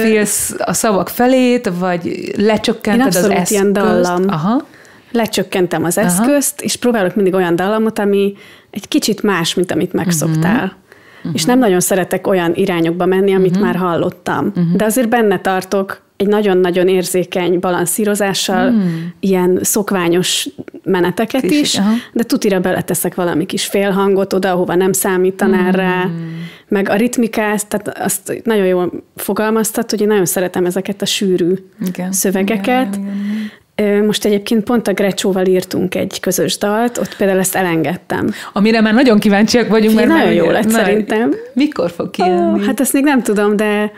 [0.02, 3.50] félsz a szavak felét, vagy lecsökkented az eszközt.
[3.50, 4.24] ilyen dallam.
[4.28, 4.66] Aha.
[5.12, 6.64] Lecsökkentem az eszközt, Aha.
[6.64, 8.34] és próbálok mindig olyan dallamot, ami
[8.70, 10.54] egy kicsit más, mint amit megszoktál.
[10.54, 10.70] Uh-huh.
[11.18, 11.32] Uh-huh.
[11.34, 13.64] És nem nagyon szeretek olyan irányokba menni, amit uh-huh.
[13.64, 14.46] már hallottam.
[14.46, 14.76] Uh-huh.
[14.76, 18.90] De azért benne tartok egy nagyon-nagyon érzékeny balanszírozással, uh-huh.
[19.20, 20.48] ilyen szokványos
[20.84, 21.80] meneteket Kis, is,
[22.12, 25.76] de tutira beleteszek valami kis félhangot oda, ahova nem számítanál uh-huh.
[25.76, 26.08] rá,
[26.68, 31.54] meg a ritmikát, tehát azt nagyon jól fogalmaztat, hogy én nagyon szeretem ezeket a sűrű
[31.86, 32.12] igen.
[32.12, 33.50] szövegeket, igen, igen, igen.
[34.06, 38.30] Most egyébként pont a Grecsóval írtunk egy közös dalt, ott például ezt elengedtem.
[38.52, 41.34] Amire már nagyon kíváncsiak vagyunk, mert nagyon jó lett szerintem.
[41.52, 42.60] Mikor fog kijönni?
[42.60, 43.92] Oh, hát ezt még nem tudom, de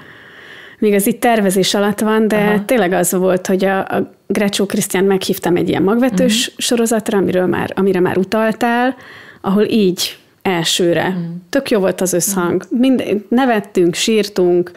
[0.78, 2.64] még ez itt tervezés alatt van, de Aha.
[2.64, 6.58] tényleg az volt, hogy a, a Grecsó Krisztián meghívtam egy ilyen magvetős uh-huh.
[6.58, 8.96] sorozatra, amiről már, amire már utaltál,
[9.40, 11.06] ahol így elsőre.
[11.08, 11.24] Uh-huh.
[11.50, 12.64] Tök jó volt az összhang.
[12.70, 14.70] Mind, nevettünk, sírtunk,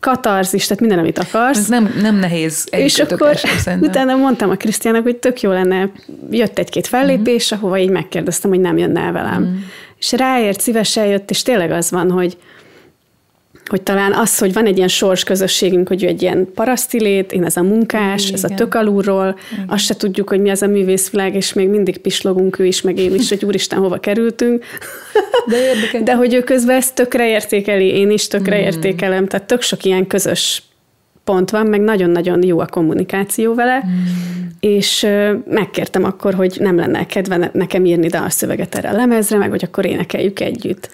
[0.00, 1.58] katarzis, tehát minden, amit akarsz.
[1.58, 3.36] Ez nem, nem nehéz És akkor
[3.80, 5.90] utána mondtam a Krisztiának, hogy tök jó lenne,
[6.30, 7.58] jött egy-két fellépés, uh-huh.
[7.58, 9.42] ahova így megkérdeztem, hogy nem jönne el velem.
[9.42, 9.58] Uh-huh.
[9.98, 12.36] És ráért, szívesen jött, és tényleg az van, hogy
[13.70, 17.44] hogy talán az, hogy van egy ilyen sors közösségünk, hogy ő egy ilyen parasztilét, én
[17.44, 18.34] ez a munkás, Igen.
[18.34, 19.64] ez a tök alulról, Igen.
[19.68, 22.98] azt se tudjuk, hogy mi az a művészvilág, és még mindig pislogunk ő is, meg
[22.98, 24.64] én is, hogy úristen, hova kerültünk.
[25.46, 28.62] De, De hogy ő közben ezt tökre értékeli, én is tökre mm.
[28.62, 30.62] értékelem, tehát tök sok ilyen közös
[31.24, 33.90] pont van, meg nagyon-nagyon jó a kommunikáció vele, mm.
[34.60, 35.06] és
[35.46, 39.86] megkértem akkor, hogy nem lenne kedve nekem írni dalszöveget erre a lemezre, meg hogy akkor
[39.86, 40.90] énekeljük együtt.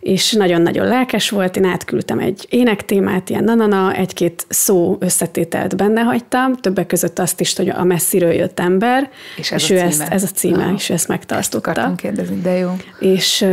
[0.00, 6.54] És nagyon-nagyon lelkes volt, én átküldtem egy énektémát, ilyen nanana, egy-két szó összetételt benne hagytam,
[6.54, 10.22] többek között azt is, hogy a messziről jött ember, és, ez és ő ezt, ez
[10.22, 10.74] a címe, Aha.
[10.74, 11.80] és ezt megtartotta.
[11.80, 12.76] Ezt kérdezni, de jó.
[12.98, 13.46] És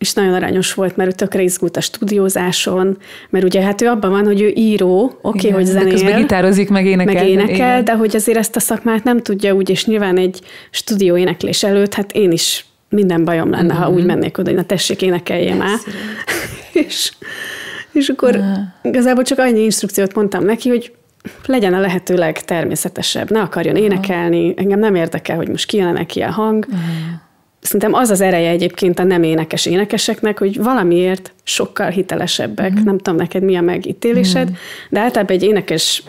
[0.00, 2.98] és nagyon aranyos volt, mert ő tökre izgult a stúdiózáson,
[3.30, 5.90] mert ugye hát ő abban van, hogy ő író, oké, okay, hogy zenél.
[5.90, 7.14] Közben gitározik, meg énekel.
[7.14, 7.84] Meg énekel, igen.
[7.84, 11.94] de hogy azért ezt a szakmát nem tudja úgy, és nyilván egy stúdió éneklés előtt,
[11.94, 13.82] hát én is minden bajom lenne, mm-hmm.
[13.82, 14.06] ha úgy mhm.
[14.06, 15.78] mennék oda, hogy na tessék, énekelje már.
[16.86, 17.12] és,
[17.92, 18.44] és akkor uh.
[18.82, 20.94] igazából csak annyi instrukciót mondtam neki, hogy
[21.46, 26.30] legyen a lehető legtermészetesebb, ne akarjon énekelni, engem nem érdekel, hogy most kijön neki a
[26.30, 26.78] hang, uh
[27.60, 32.80] szerintem az az ereje egyébként a nem énekes énekeseknek, hogy valamiért sokkal hitelesebbek.
[32.80, 32.84] Mm.
[32.84, 34.54] Nem tudom neked mi a megítélésed, mm.
[34.88, 36.02] de általában egy énekes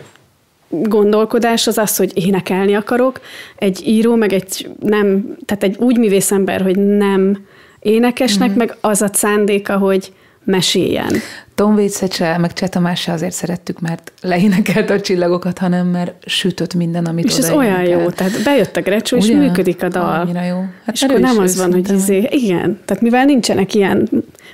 [0.82, 3.20] gondolkodás az az, hogy énekelni akarok,
[3.56, 7.46] egy író, meg egy nem, tehát egy úgy művészember, hogy nem
[7.78, 8.56] énekesnek, mm.
[8.56, 10.12] meg az a szándéka, hogy
[10.44, 11.12] meséljen.
[11.54, 17.04] Tom Waits-e meg Cseh Tamás azért szerettük, mert leénekelt a csillagokat, hanem mert sütött minden,
[17.04, 20.20] amit És ez olyan jó, tehát bejött a grecsó, és működik a dal.
[20.20, 20.64] Annyira jó.
[20.84, 24.08] Hát és akkor nem az van, hogy izé, igen, tehát mivel nincsenek ilyen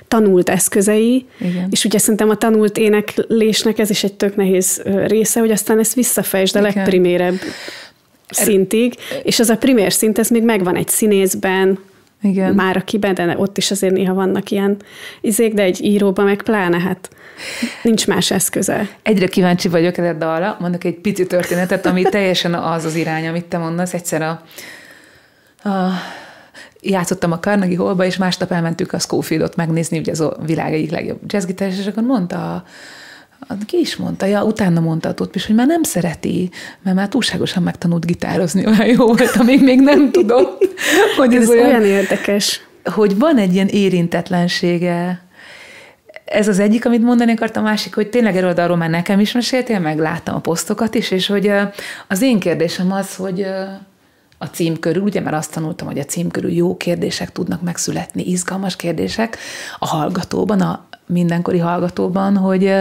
[0.07, 1.67] tanult eszközei, igen.
[1.69, 5.93] és ugye szerintem a tanult éneklésnek ez is egy tök nehéz része, hogy aztán ezt
[5.93, 7.53] visszafejtsd a legprimérebb er-
[8.29, 11.79] szintig, és az a primér szint, ez még megvan egy színészben,
[12.21, 12.53] igen.
[12.53, 14.77] már akiben, de ott is azért néha vannak ilyen
[15.21, 17.09] izék, de egy íróban meg pláne, hát
[17.83, 18.89] nincs más eszköze.
[19.01, 23.45] Egyre kíváncsi vagyok erre dalra, mondok egy pici történetet, ami teljesen az az irány, amit
[23.45, 23.93] te mondasz.
[23.93, 24.43] Egyszer a,
[25.69, 25.89] a
[26.81, 30.91] játszottam a Carnegie Hallba, és másnap elmentük a Schofieldot megnézni, ugye az a világ egyik
[30.91, 32.63] legjobb jazzgitáros, és akkor mondta
[33.47, 36.49] a ki is mondta, ja, utána mondta a Tóth hogy már nem szereti,
[36.81, 40.63] mert már túlságosan megtanult gitározni, olyan jó volt, amíg még nem tudott.
[41.17, 42.61] Hogy ez, ez olyan, olyan érdekes.
[42.83, 45.21] Hogy van egy ilyen érintetlensége.
[46.25, 49.31] Ez az egyik, amit mondani akartam, a másik, hogy tényleg erről arról már nekem is
[49.31, 51.51] meséltél, meg láttam a posztokat is, és hogy
[52.07, 53.45] az én kérdésem az, hogy
[54.41, 58.23] a cím körül, ugye, mert azt tanultam, hogy a cím körül jó kérdések tudnak megszületni,
[58.23, 59.37] izgalmas kérdések
[59.79, 62.73] a hallgatóban, a mindenkori hallgatóban, hogy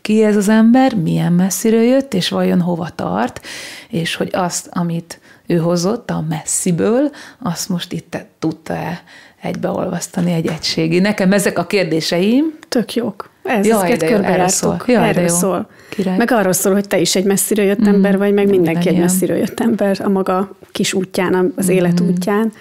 [0.00, 3.40] ki ez az ember, milyen messziről jött, és vajon hova tart,
[3.88, 7.10] és hogy azt, amit ő hozott a messziből,
[7.42, 9.02] azt most itt tudta-e
[9.42, 10.98] egybeolvasztani egy egységi.
[10.98, 12.58] Nekem ezek a kérdéseim.
[12.68, 13.33] Tök jók.
[13.44, 14.82] Ez, Jaj, jó, erre szól.
[14.86, 15.28] Jaj, erre jó.
[15.28, 15.68] szól.
[15.88, 16.16] Király.
[16.16, 18.98] Meg arról szól, hogy te is egy messziről jött mm, ember vagy, meg mindenki egy
[18.98, 21.74] messziről jött ember a maga kis útján, az mm.
[21.74, 22.52] élet útján.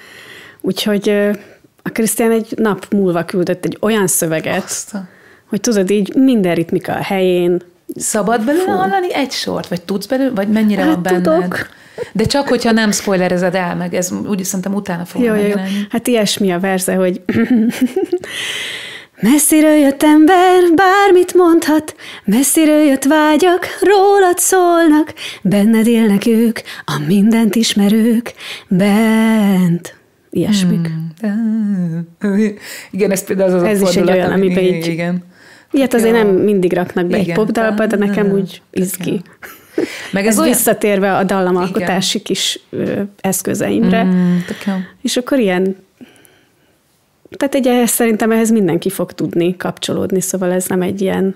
[0.62, 1.10] Úgyhogy
[1.82, 5.10] a Krisztián egy nap múlva küldött egy olyan szöveget, Aztán
[5.54, 7.62] hogy tudod, így minden ritmika a helyén.
[7.96, 11.24] Szabad belőle hallani egy sort, vagy tudsz belőle, vagy mennyire hát van benned?
[11.24, 11.69] Tudok.
[12.12, 15.56] De csak, hogyha nem spoilerezed el, meg ez úgy szerintem utána fog jó, jó.
[15.89, 17.22] Hát ilyesmi a verze, hogy
[19.24, 27.56] Messziről jött ember, bármit mondhat, messziről jött vágyak, rólad szólnak, benned élnek ők, a mindent
[27.56, 28.34] ismerők,
[28.68, 29.96] bent.
[30.30, 30.90] Ilyesmik.
[31.20, 32.08] Hmm.
[32.92, 35.24] Igen, ez például az Ez a is egy olyan, amiben így igen.
[35.72, 39.22] Ilyet azért nem mindig raknak be Igen, egy popdalba, de nekem úgy izgi.
[40.12, 40.52] Meg ez, ez olyan...
[40.52, 42.26] visszatérve a dallamalkotási Igen.
[42.26, 44.04] kis ö, eszközeimre.
[44.04, 44.38] Mm,
[45.02, 45.76] és akkor ilyen
[47.38, 51.36] tehát egy ehhez szerintem ehhez mindenki fog tudni kapcsolódni, szóval ez nem egy ilyen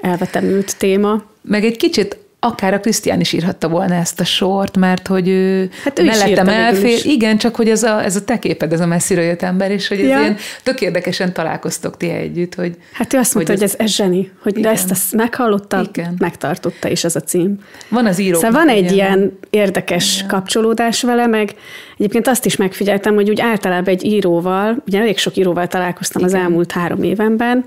[0.00, 1.22] elvetemült téma.
[1.42, 5.70] Meg egy kicsit akár a Krisztián is írhatta volna ezt a sort, mert hogy ő,
[5.84, 7.00] hát ő mellettem elfér.
[7.04, 9.88] Igen, csak hogy ez a, ez a te képed, ez a messziről jött ember, és
[9.88, 10.18] hogy ez ja.
[10.18, 12.54] ilyen tök érdekesen találkoztok ti együtt.
[12.54, 14.62] Hogy, hát ő azt mondta, hogy, hogy ez, ez zseni, hogy igen.
[14.62, 16.14] de ezt, ezt meghallotta, igen.
[16.18, 17.58] megtartotta is ez a cím.
[17.88, 18.38] Van az író.
[18.38, 20.28] Szóval van egy ilyen érdekes igen.
[20.28, 21.54] kapcsolódás vele, meg
[21.96, 26.34] egyébként azt is megfigyeltem, hogy úgy általában egy íróval, ugye elég sok íróval találkoztam igen.
[26.34, 27.64] az elmúlt három évenben,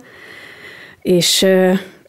[1.01, 1.45] és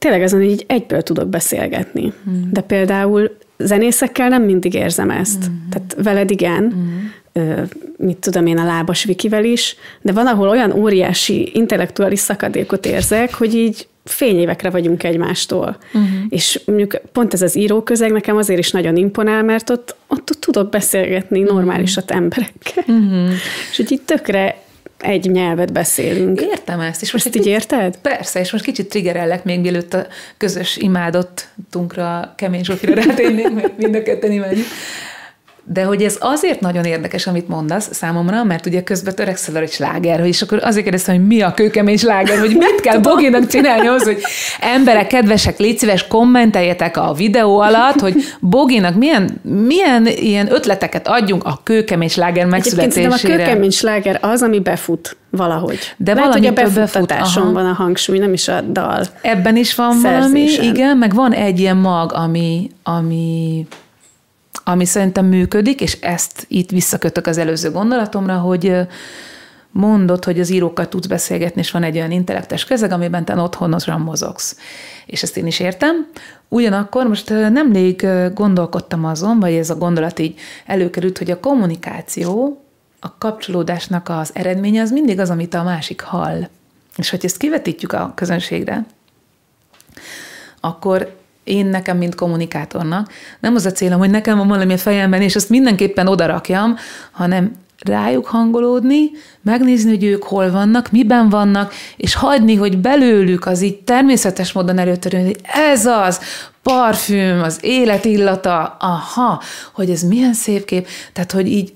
[0.03, 2.13] tényleg azon így egyből tudok beszélgetni.
[2.31, 2.43] Mm.
[2.51, 5.49] De például zenészekkel nem mindig érzem ezt.
[5.49, 5.69] Mm.
[5.71, 7.53] Tehát veled igen, mm.
[7.97, 13.35] mit tudom én a lábas Vikivel is, de van, ahol olyan óriási intellektuális szakadékot érzek,
[13.35, 15.77] hogy így fényévekre vagyunk egymástól.
[15.87, 16.11] Uh-huh.
[16.29, 20.71] És mondjuk pont ez az íróközeg nekem azért is nagyon imponál, mert ott, ott tudok
[20.71, 22.85] beszélgetni normálisat emberekkel.
[22.87, 23.31] Uh-huh.
[23.71, 24.63] És hogy így tökre
[25.03, 26.41] egy nyelvet beszélünk.
[26.41, 27.03] Értem ezt.
[27.03, 27.97] És most ezt így érted?
[28.03, 33.95] Persze, és most kicsit triggerellek még mielőtt a közös imádottunkra, Kemény Zsófira rátérnénk, mert mind
[33.95, 34.67] a ketten imádjuk.
[35.65, 40.27] De hogy ez azért nagyon érdekes, amit mondasz számomra, mert ugye közben törekszel egy sláger,
[40.27, 44.03] és akkor azért kérdeztem, hogy mi a kőkemény sláger, hogy mit kell Boginak csinálni ahhoz,
[44.03, 44.23] hogy
[44.61, 51.45] emberek, kedvesek, légy szíves, kommenteljetek a videó alatt, hogy Boginak milyen, milyen ilyen ötleteket adjunk
[51.45, 53.07] a kőkemény sláger megszületésére.
[53.07, 55.79] Egyébként a kőkemény sláger az, ami befut valahogy.
[55.97, 59.05] De Lehet, hogy a befuttatáson van a hangsúly, nem is a dal.
[59.21, 60.57] Ebben is van szerzésen.
[60.57, 63.67] valami, igen, meg van egy ilyen mag, ami, ami
[64.65, 68.77] ami szerintem működik, és ezt itt visszakötök az előző gondolatomra, hogy
[69.71, 74.01] mondod, hogy az írókkal tudsz beszélgetni, és van egy olyan intellektes közeg, amiben te otthonosan
[74.01, 74.57] mozogsz.
[75.07, 76.07] És ezt én is értem.
[76.49, 82.63] Ugyanakkor most nemrég gondolkodtam azon, vagy ez a gondolat így előkerült, hogy a kommunikáció,
[83.01, 86.49] a kapcsolódásnak az eredménye az mindig az, amit a másik hall.
[86.97, 88.87] És hogy ezt kivetítjük a közönségre,
[90.61, 95.23] akkor én nekem, mint kommunikátornak, nem az a célom, hogy nekem van valami a fejemben,
[95.23, 96.77] és azt mindenképpen odarakjam,
[97.11, 97.53] hanem
[97.85, 99.11] rájuk hangolódni,
[99.43, 104.79] megnézni, hogy ők hol vannak, miben vannak, és hagyni, hogy belőlük az így természetes módon
[104.79, 106.21] előtörőn, hogy ez az,
[106.63, 111.73] parfüm, az élet illata, aha, hogy ez milyen szép kép, tehát hogy így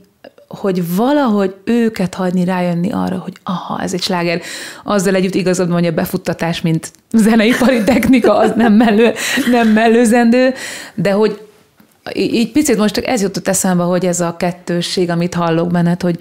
[0.56, 4.40] hogy valahogy őket hagyni rájönni arra, hogy aha, ez egy sláger.
[4.84, 9.12] Azzal együtt igazad hogy a befuttatás, mint zeneipari technika, az nem, mellő,
[9.50, 10.54] nem mellőzendő,
[10.94, 11.40] de hogy
[12.14, 16.18] így picit most csak ez jutott eszembe, hogy ez a kettősség, amit hallok benned, hogy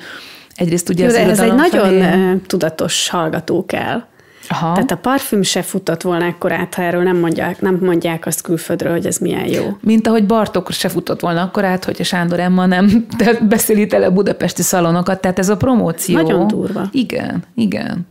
[0.56, 2.38] egyrészt ugye Jó, az ez egy nagyon felé...
[2.48, 4.04] tudatos hallgató kell.
[4.50, 4.74] Aha.
[4.74, 8.92] Tehát a parfüm se futott volna át, ha erről nem mondják, nem mondják azt külföldről,
[8.92, 9.78] hogy ez milyen jó.
[9.82, 13.06] Mint ahogy Bartok se futott volna át, hogyha Sándor Emma nem
[13.50, 16.16] beszéli tele a budapesti szalonokat, tehát ez a promóció.
[16.16, 16.90] Nagyon durva.
[16.92, 18.08] Igen, igen.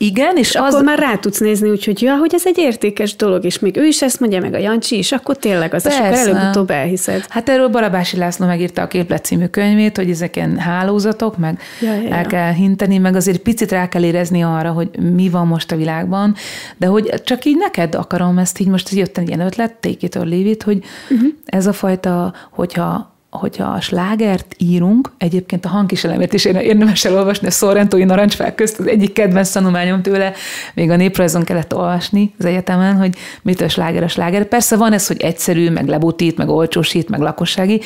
[0.00, 0.74] Igen, és, és az...
[0.74, 3.86] akkor már rá tudsz nézni, úgyhogy ja, hogy ez egy értékes dolog, és még ő
[3.86, 5.98] is ezt mondja, meg a Jancsi is, akkor tényleg az, Persze.
[5.98, 7.24] és akkor előbb-utóbb elhiszed.
[7.28, 12.10] Hát erről Barabási László megírta a Képlet című könyvét, hogy ezeken hálózatok, meg ja, ja,
[12.10, 12.26] el ja.
[12.26, 16.34] kell hinteni, meg azért picit rá kell érezni arra, hogy mi van most a világban,
[16.76, 20.16] de hogy csak így neked akarom ezt így most jött egy ilyen ötlet, take it
[20.16, 21.28] or leave it, hogy uh-huh.
[21.44, 27.50] ez a fajta, hogyha hogyha a slágert írunk, egyébként a hangkiselemet is érdemes elolvasni, a
[27.50, 30.32] Sorrentói narancsfák közt az egyik kedvenc tanulmányom tőle,
[30.74, 34.44] még a néprajzon kellett olvasni az egyetemen, hogy mitől sláger a sláger.
[34.44, 37.80] Persze van ez, hogy egyszerű, meg lebutít, meg olcsósít, meg lakossági,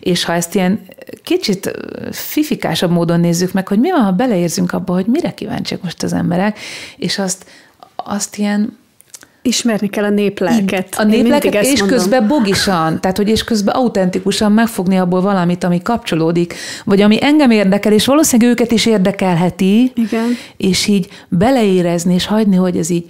[0.00, 0.80] és ha ezt ilyen
[1.22, 1.70] kicsit
[2.10, 6.12] fifikásabb módon nézzük meg, hogy mi van, ha beleérzünk abba, hogy mire kíváncsiak most az
[6.12, 6.58] emberek,
[6.96, 7.46] és azt,
[7.96, 8.76] azt ilyen
[9.46, 10.94] Ismerni kell a néplelket.
[10.98, 11.88] A néplelket, és mondom.
[11.98, 16.54] közben bogisan, tehát hogy és közben autentikusan megfogni abból valamit, ami kapcsolódik,
[16.84, 20.36] vagy ami engem érdekel, és valószínűleg őket is érdekelheti, Igen.
[20.56, 23.04] és így beleérezni, és hagyni, hogy ez így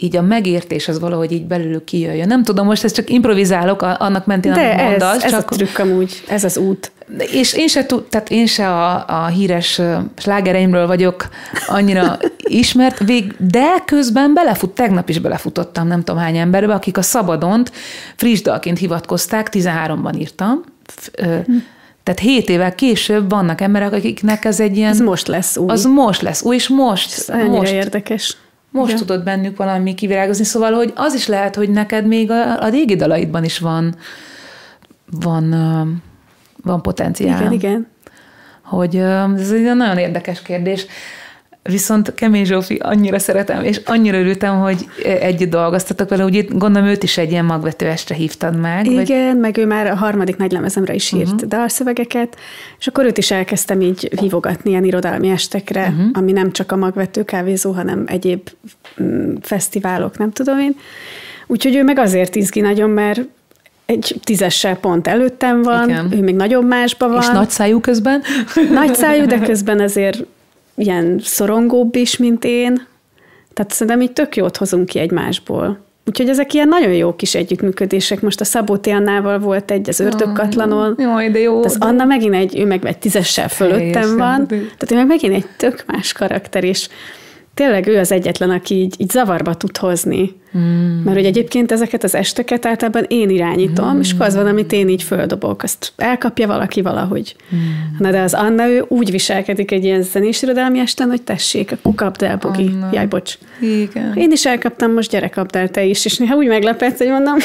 [0.00, 2.26] így a megértés az valahogy így belőlük kijöjjön.
[2.26, 5.14] Nem tudom, most ezt csak improvizálok, annak mentén, De amit mondasz.
[5.14, 5.32] ez, csak...
[5.32, 6.92] ez a trükk amúgy, ez az út.
[7.32, 9.80] És én se, tud, tehát én se a, a híres
[10.16, 11.28] slágereimről vagyok
[11.66, 17.02] annyira ismert, vég, de közben belefut, tegnap is belefutottam nem tudom hány emberbe, akik a
[17.02, 17.72] szabadont
[18.16, 20.64] friss dalként hivatkozták, 13-ban írtam,
[21.44, 21.56] hm.
[22.02, 24.90] Tehát hét évvel később vannak emberek, akiknek ez egy ilyen...
[24.90, 25.68] Ez most lesz új.
[25.68, 27.28] Az most lesz új, és most...
[27.28, 28.36] Ez most érdekes.
[28.70, 29.06] Most Igen.
[29.06, 32.96] tudod bennük valami kivirágozni, szóval, hogy az is lehet, hogy neked még a, a régi
[32.96, 33.96] dalaidban is van,
[35.10, 35.50] van,
[36.62, 37.40] van potenciál.
[37.40, 37.86] Igen, igen.
[38.62, 40.86] Hogy ez egy nagyon érdekes kérdés.
[41.62, 47.02] Viszont Kemény Zsófi annyira szeretem, és annyira örültem, hogy együtt dolgoztatok vele, ugye gondolom őt
[47.02, 48.86] is egy ilyen magvető estre hívtad meg.
[48.86, 49.38] Igen, vagy...
[49.38, 51.48] meg ő már a harmadik nagy lemezemre is írt uh-huh.
[51.48, 52.36] dalszövegeket,
[52.78, 56.06] és akkor őt is elkezdtem így hívogatni ilyen irodalmi estekre, uh-huh.
[56.12, 58.48] ami nem csak a magvető kávézó, hanem egyéb
[59.02, 60.76] mm, fesztiválok, nem tudom én.
[61.46, 63.20] Úgyhogy ő meg azért izgi nagyon, mert
[63.86, 66.12] egy tízessel pont előttem van, Igen.
[66.12, 67.20] ő még nagyon másban van.
[67.20, 68.22] És nagy szájú közben?
[68.72, 70.24] Nagy szájú, de közben azért
[70.78, 72.86] ilyen szorongóbb is, mint én.
[73.54, 75.86] Tehát szerintem így tök jót hozunk ki egymásból.
[76.06, 78.20] Úgyhogy ezek ilyen nagyon jó kis együttműködések.
[78.20, 80.94] Most a Szabó Annával volt egy az ördögkatlanon.
[80.98, 81.64] Jaj, de jó.
[81.64, 81.86] Az de...
[81.86, 84.46] Anna megint egy, ő meg egy tízessel fölöttem van.
[84.46, 86.88] Tehát ő meg megint egy tök más karakter, és
[87.58, 90.34] tényleg ő az egyetlen, aki így, így zavarba tud hozni.
[90.58, 91.02] Mm.
[91.02, 94.00] Mert hogy egyébként ezeket az esteket általában én irányítom, mm.
[94.00, 97.36] és az van, amit én így földobok, azt elkapja valaki valahogy.
[97.54, 97.58] Mm.
[97.98, 101.94] Na de az Anna, ő úgy viselkedik egy ilyen zenés irodalmi esten, hogy tessék, akkor
[101.94, 102.66] kapd el, Bogi.
[102.66, 102.88] Anna.
[102.92, 103.38] Jaj, bocs.
[103.60, 104.14] Igen.
[104.14, 107.36] Én is elkaptam, most gyere, kapd el te is, és néha úgy meglepett, hogy mondom,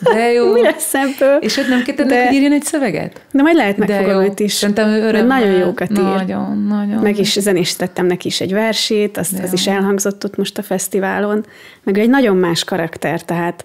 [0.00, 0.52] de jó.
[0.52, 1.36] Mi lesz ebből?
[1.36, 2.24] És őt nem kérted de...
[2.24, 3.20] hogy írjon egy szöveget?
[3.32, 4.52] De majd lehet megfogom őt is.
[4.52, 5.40] Szerintem ő örömmel.
[5.40, 5.98] Nagyon jókat ír.
[5.98, 7.02] Nagyon, nagyon.
[7.02, 11.44] Meg is zenésítettem neki is egy versét, azt, az is elhangzott ott most a fesztiválon.
[11.82, 13.64] Meg egy nagyon más karakter, tehát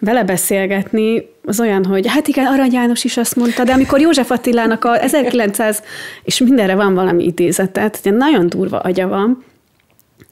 [0.00, 4.30] vele beszélgetni, az olyan, hogy hát igen, Arany János is azt mondta, de amikor József
[4.30, 5.82] Attilának a 1900,
[6.22, 9.44] és mindenre van valami idézetet, nagyon durva agya van,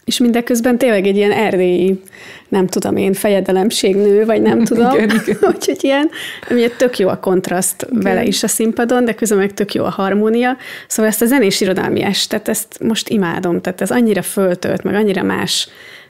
[0.06, 2.00] és mindeközben tényleg egy ilyen erdélyi,
[2.48, 4.94] nem tudom én, fejedelemségnő, vagy nem tudom.
[4.94, 5.38] igen, igen.
[5.54, 6.10] Úgyhogy ilyen,
[6.50, 8.02] ugye tök jó a kontraszt igen.
[8.02, 10.56] vele is a színpadon, de közben meg tök jó a harmónia.
[10.88, 15.22] Szóval ezt a zenés irodalmi estet, ezt most imádom, tehát ez annyira föltölt, meg annyira
[15.22, 15.68] más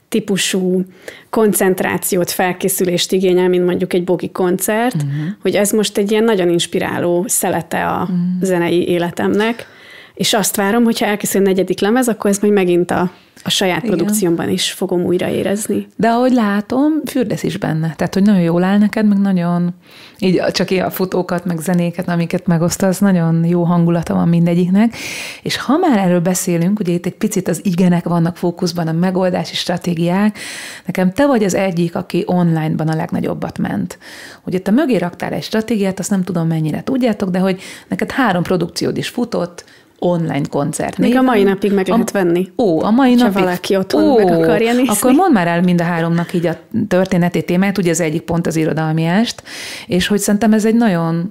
[0.08, 0.84] típusú
[1.30, 5.10] koncentrációt, felkészülést igényel, mint mondjuk egy bogi koncert, uh-huh.
[5.42, 8.16] hogy ez most egy ilyen nagyon inspiráló szelete a uh-huh.
[8.40, 9.66] zenei életemnek,
[10.14, 13.10] és azt várom, hogyha elkészül a negyedik lemez, akkor ez majd megint a
[13.46, 13.96] a saját Igen.
[13.96, 15.86] produkciómban is fogom újra érezni.
[15.96, 17.94] De ahogy látom, fürdesz is benne.
[17.96, 19.74] Tehát, hogy nagyon jól áll neked, meg nagyon,
[20.18, 24.96] így csak ilyen a fotókat, meg zenéket, amiket megosztasz, nagyon jó hangulata van mindegyiknek.
[25.42, 29.54] És ha már erről beszélünk, ugye itt egy picit az igenek vannak fókuszban, a megoldási
[29.54, 30.38] stratégiák,
[30.86, 33.98] nekem te vagy az egyik, aki online-ban a legnagyobbat ment.
[34.44, 38.42] Ugye te mögé raktál egy stratégiát, azt nem tudom mennyire tudjátok, de hogy neked három
[38.42, 39.64] produkciód is futott,
[39.98, 40.98] online koncert.
[40.98, 42.52] Még a mai napig meg lehet venni.
[42.58, 43.34] Ó, a mai napig.
[43.34, 44.88] Ha valaki otthon ó, meg akarja nézni.
[44.88, 46.56] Akkor mondd már el mind a háromnak így a
[46.88, 49.42] történeti témát, ugye az egyik pont az irodalmi est,
[49.86, 51.30] és hogy szerintem ez egy nagyon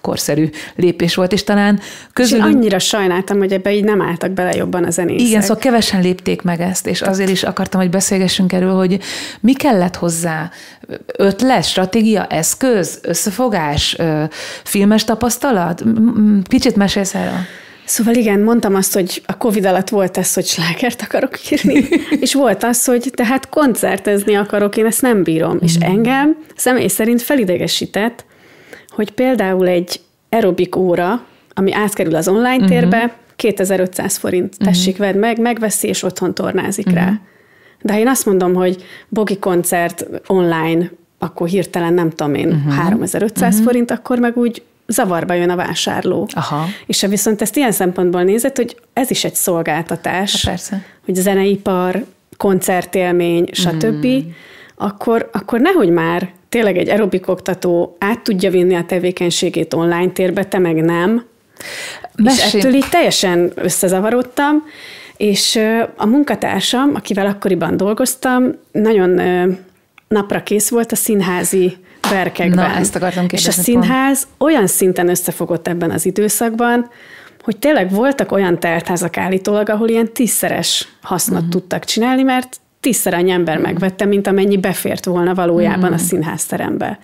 [0.00, 1.80] korszerű lépés volt, és talán
[2.12, 2.48] közülünk...
[2.48, 5.26] És annyira sajnáltam, hogy ebbe így nem álltak bele jobban a zenészek.
[5.26, 8.98] Igen, szóval kevesen lépték meg ezt, és azért is akartam, hogy beszélgessünk erről, hogy
[9.40, 10.50] mi kellett hozzá?
[11.16, 13.96] Ötlet, stratégia, eszköz, összefogás,
[14.64, 15.82] filmes tapasztalat?
[16.48, 17.40] Kicsit mesélsz erről.
[17.90, 21.88] Szóval igen, mondtam azt, hogy a Covid alatt volt ez, hogy slágert akarok írni,
[22.20, 25.54] és volt az, hogy tehát koncertezni akarok, én ezt nem bírom.
[25.54, 25.58] Mm.
[25.60, 28.24] És engem személy szerint felidegesített,
[28.90, 31.24] hogy például egy aerobik óra,
[31.54, 32.68] ami átkerül az online uh-huh.
[32.68, 34.68] térbe, 2500 forint, mhm.
[34.68, 35.06] tessék, uh-huh.
[35.06, 37.02] vedd meg, megveszi, és otthon tornázik uh-huh.
[37.02, 37.20] rá.
[37.82, 42.74] De ha én azt mondom, hogy bogi koncert online, akkor hirtelen nem tudom én, uh-huh.
[42.74, 43.66] 3500 uh-huh.
[43.66, 46.28] forint, akkor meg úgy zavarba jön a vásárló.
[46.32, 46.66] Aha.
[46.86, 50.84] És viszont ezt ilyen szempontból nézed, hogy ez is egy szolgáltatás, ha persze.
[51.04, 52.04] hogy zeneipar,
[52.36, 54.18] koncertélmény, stb., mm.
[54.76, 60.44] akkor, akkor nehogy már tényleg egy aerobik oktató át tudja vinni a tevékenységét online térbe,
[60.44, 61.24] te meg nem.
[62.16, 62.46] Mesélj.
[62.46, 64.62] És ettől így teljesen összezavarodtam,
[65.16, 65.60] és
[65.96, 69.20] a munkatársam, akivel akkoriban dolgoztam, nagyon
[70.08, 71.76] napra kész volt a színházi
[72.10, 72.70] verkekben.
[72.70, 74.52] Na, ezt akartam És a színház pont.
[74.52, 76.90] olyan szinten összefogott ebben az időszakban,
[77.42, 81.52] hogy tényleg voltak olyan teltházak állítólag, ahol ilyen tízszeres hasznot uh-huh.
[81.52, 83.62] tudtak csinálni, mert tízszer annyi ember mm.
[83.62, 85.94] megvette, mint amennyi befért volna valójában mm.
[85.94, 86.98] a színházterembe.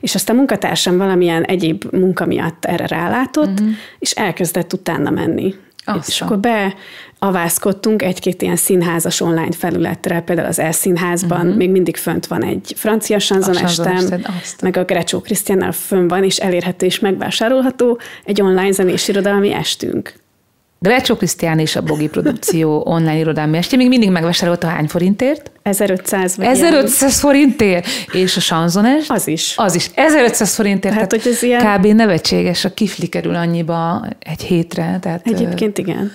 [0.00, 3.70] És azt a munkatársam valamilyen egyéb munka miatt erre rálátott, mm.
[3.98, 5.54] és elkezdett utána menni.
[5.88, 6.02] Aztán.
[6.06, 6.38] És akkor
[7.18, 11.56] beavászkodtunk egy-két ilyen színházas online felületre, például az Elszínházban uh-huh.
[11.56, 14.22] még mindig fönt van egy francia sanzonestem,
[14.62, 20.14] meg a Grecsó Krisztiánnál fönn van, és elérhető és megvásárolható egy online zenés irodalmi estünk.
[20.78, 25.50] Grecsó Krisztián és a Bogi Produkció online irodalmi estje még mindig megvásárolt a hány forintért?
[25.62, 27.12] 1500 vagy 1500 ilyen.
[27.12, 27.86] forintért?
[28.12, 29.08] És a sanzones?
[29.08, 29.54] Az is.
[29.56, 29.90] Az is.
[29.94, 30.94] 1500 forintért.
[30.94, 31.78] Hát, hogy ez ilyen...
[31.78, 31.86] Kb.
[31.86, 34.98] nevetséges, a kifli kerül annyiba egy hétre.
[35.00, 36.12] Tehát, Egyébként igen.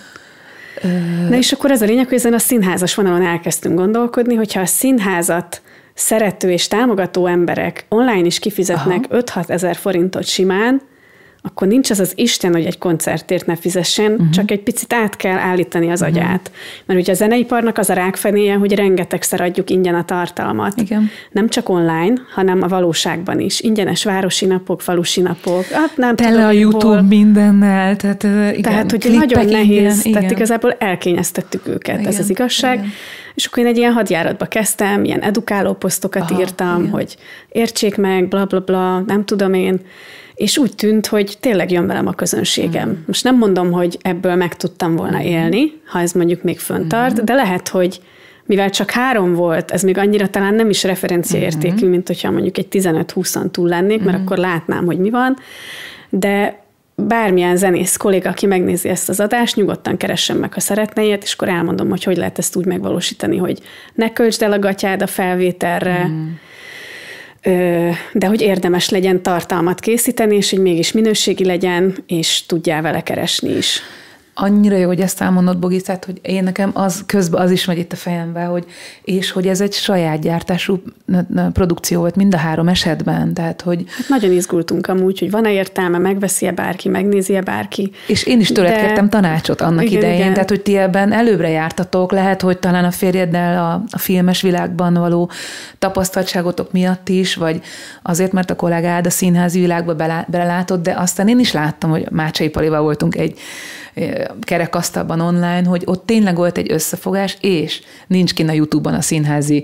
[0.82, 0.88] Ö...
[1.30, 4.66] Na és akkor az a lényeg, hogy ezen a színházas vonalon elkezdtünk gondolkodni, hogyha a
[4.66, 5.62] színházat
[5.94, 10.82] szerető és támogató emberek online is kifizetnek 5-6 ezer forintot simán,
[11.44, 14.30] akkor nincs az az Isten, hogy egy koncertért ne fizessen, uh-huh.
[14.30, 16.18] csak egy picit át kell állítani az uh-huh.
[16.18, 16.52] agyát.
[16.86, 20.82] Mert ugye a zeneiparnak az a rákfenéje, hogy rengetegszer adjuk ingyen a tartalmat.
[20.82, 21.10] Igen.
[21.32, 23.60] Nem csak online, hanem a valóságban is.
[23.60, 25.64] Ingyenes városi napok, falusi napok.
[25.64, 27.02] Hát nem Tele tudom, a YouTube hol.
[27.02, 27.96] mindennel.
[27.96, 30.06] Tehát, igen, tehát hogy nagyon nehéz.
[30.06, 32.78] Igen, tehát igazából elkényeztettük őket, igen, ez az igazság.
[32.78, 32.90] Igen.
[33.34, 36.92] És akkor én egy ilyen hadjáratba kezdtem, ilyen edukáló posztokat Aha, írtam, igen.
[36.92, 37.18] hogy
[37.50, 39.80] értsék meg, bla bla bla, nem tudom én
[40.42, 42.90] és úgy tűnt, hogy tényleg jön velem a közönségem.
[42.90, 42.94] Mm.
[43.06, 45.22] Most nem mondom, hogy ebből meg tudtam volna mm.
[45.22, 47.26] élni, ha ez mondjuk még föntart, mm.
[47.26, 48.02] de lehet, hogy
[48.46, 51.90] mivel csak három volt, ez még annyira talán nem is referenciaértékű, mm.
[51.90, 54.22] mint hogyha mondjuk egy 15-20-an túl lennék, mert mm.
[54.22, 55.38] akkor látnám, hogy mi van,
[56.10, 56.64] de
[56.96, 61.34] bármilyen zenész kolléga, aki megnézi ezt az adást, nyugodtan keressen meg, ha szeretne ilyet, és
[61.34, 63.60] akkor elmondom, hogy hogy lehet ezt úgy megvalósítani, hogy
[63.94, 66.30] ne költsd el a gatyád a felvételre, mm
[68.14, 73.58] de hogy érdemes legyen tartalmat készíteni, és hogy mégis minőségi legyen, és tudjál vele keresni
[73.58, 73.82] is.
[74.42, 77.78] Annyira jó, hogy ezt elmondod, Bogi, tehát, hogy én nekem az közben az is megy
[77.78, 78.66] itt a fejembe, hogy,
[79.04, 80.82] és hogy ez egy saját gyártású
[81.54, 83.84] produkció volt mind a három esetben, tehát, hogy...
[83.88, 87.92] Hát nagyon izgultunk amúgy, hogy van-e értelme, megveszi-e bárki, megnézi-e bárki.
[88.08, 89.08] És én is tőled de...
[89.10, 90.34] tanácsot annak igen, idején, igen.
[90.34, 94.94] tehát, hogy ti ebben előbbre jártatok, lehet, hogy talán a férjeddel a, a filmes világban
[94.94, 95.30] való
[95.80, 97.62] tapasztaltságotok miatt is, vagy
[98.02, 99.96] azért, mert a kollégád a színházi világba
[100.28, 103.40] belelátott, de aztán én is láttam, hogy Mácsai Palival voltunk egy
[104.42, 109.64] kerekasztalban online, hogy ott tényleg volt egy összefogás, és nincs kint a YouTube-on a színházi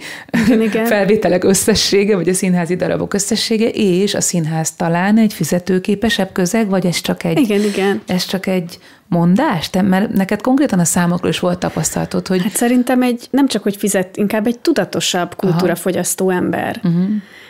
[0.50, 0.86] Igen.
[0.96, 6.86] felvételek összessége, vagy a színházi darabok összessége, és a színház talán egy fizetőképesebb közeg, vagy
[6.86, 8.02] ez csak egy, igen, igen.
[8.08, 9.70] Ez csak egy mondás?
[9.70, 12.42] Te, mert neked konkrétan a számokról is volt tapasztalatod, hogy...
[12.42, 16.82] Hát szerintem egy, nem csak, hogy fizet, inkább egy tudatosabb kultúrafogyasztó ember.
[16.84, 17.06] Uh-huh.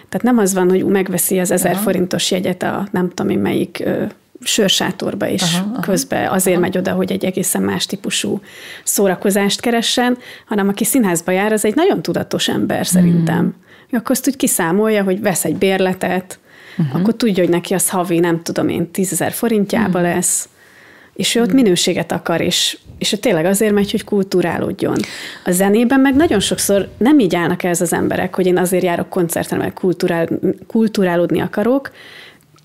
[0.09, 3.83] Tehát nem az van, hogy megveszi az ezer forintos jegyet a nem tudom én melyik
[4.41, 6.65] sörsátorba is aha, aha, közben azért aha.
[6.65, 8.41] megy oda, hogy egy egészen más típusú
[8.83, 13.39] szórakozást keressen, hanem aki színházba jár, az egy nagyon tudatos ember szerintem.
[13.39, 13.99] Hmm.
[13.99, 16.39] Akkor azt úgy kiszámolja, hogy vesz egy bérletet,
[16.77, 16.99] uh-huh.
[16.99, 20.13] akkor tudja, hogy neki az havi, nem tudom én, tízezer forintjába uh-huh.
[20.13, 20.49] lesz,
[21.13, 21.55] és ő ott hmm.
[21.55, 24.97] minőséget akar, és, és ő tényleg azért megy, hogy kulturálódjon.
[25.45, 29.09] A zenében meg nagyon sokszor nem így állnak ez az emberek, hogy én azért járok
[29.09, 30.27] koncertre, mert kulturál,
[30.67, 31.91] kulturálódni akarok,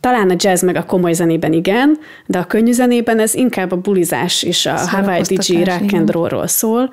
[0.03, 3.76] talán a jazz meg a komoly zenében igen, de a könnyű zenében ez inkább a
[3.76, 6.90] bulizás és a Hawaii DJ rock and rollról szól,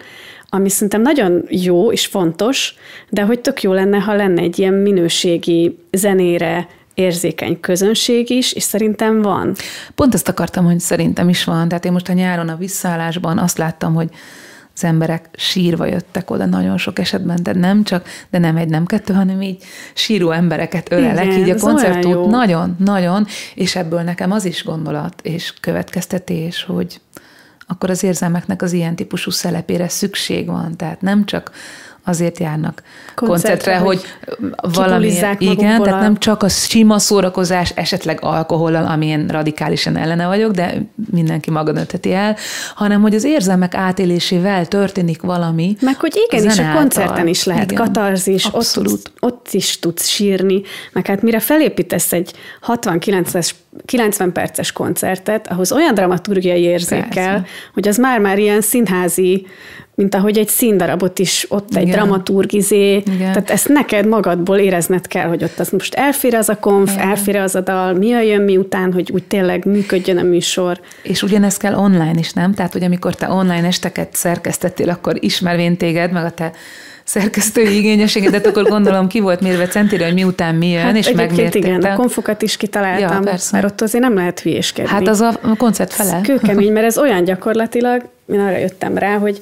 [0.49, 2.75] ami szerintem nagyon jó és fontos,
[3.09, 8.63] de hogy tök jó lenne, ha lenne egy ilyen minőségi zenére érzékeny közönség is, és
[8.63, 9.55] szerintem van.
[9.95, 11.67] Pont ezt akartam, hogy szerintem is van.
[11.67, 14.09] Tehát én most a nyáron a visszaállásban azt láttam, hogy
[14.79, 18.85] az emberek sírva jöttek oda nagyon sok esetben, de nem csak, de nem egy, nem
[18.85, 19.63] kettő, hanem így
[19.93, 22.29] síró embereket ölelek, Igen, így a koncertút.
[22.29, 23.25] nagyon, nagyon,
[23.55, 27.01] és ebből nekem az is gondolat és következtetés, hogy
[27.67, 31.51] akkor az érzelmeknek az ilyen típusú szelepére szükség van, tehát nem csak
[32.03, 32.83] azért járnak
[33.15, 34.01] koncertre, hogy,
[34.55, 40.51] hogy valami, igen, tehát nem csak a sima szórakozás, esetleg alkohollal, amilyen radikálisan ellene vagyok,
[40.51, 40.73] de
[41.11, 42.35] mindenki maga dönteti el,
[42.75, 45.75] hanem hogy az érzelmek átélésével történik valami.
[45.81, 48.91] Meg hogy igen, és a koncerten is lehet igen, katarzis, abszolút.
[48.91, 53.31] Ott, ott is tudsz sírni, meg hát mire felépítesz egy 69
[53.85, 57.45] 90 perces koncertet, ahhoz olyan dramaturgiai érzékkel, Persze.
[57.73, 59.47] hogy az már-már ilyen színházi
[59.99, 61.83] mint ahogy egy színdarabot is ott Igen.
[61.83, 63.17] egy dramaturgizé, Igen.
[63.17, 67.07] tehát ezt neked magadból érezned kell, hogy ott az most elfér az a konf, Igen.
[67.07, 70.79] elfér az a dal, mi a jön miután, hogy úgy tényleg működjön a műsor.
[71.03, 72.53] És ugyanezt kell online is, nem?
[72.53, 76.51] Tehát, hogy amikor te online esteket szerkesztettél, akkor ismervén téged, meg a te
[77.03, 81.65] szerkesztői igényességedet, akkor gondolom ki volt mérve centire, hogy miután mi jön, hát és megmérték.
[81.65, 84.91] igen, a konfokat is kitaláltam, ja, mert ott azért nem lehet hülyéskedni.
[84.91, 86.15] Hát az a koncert fele.
[86.15, 89.41] Ez kőkemény, mert ez olyan gyakorlatilag, én arra jöttem rá, hogy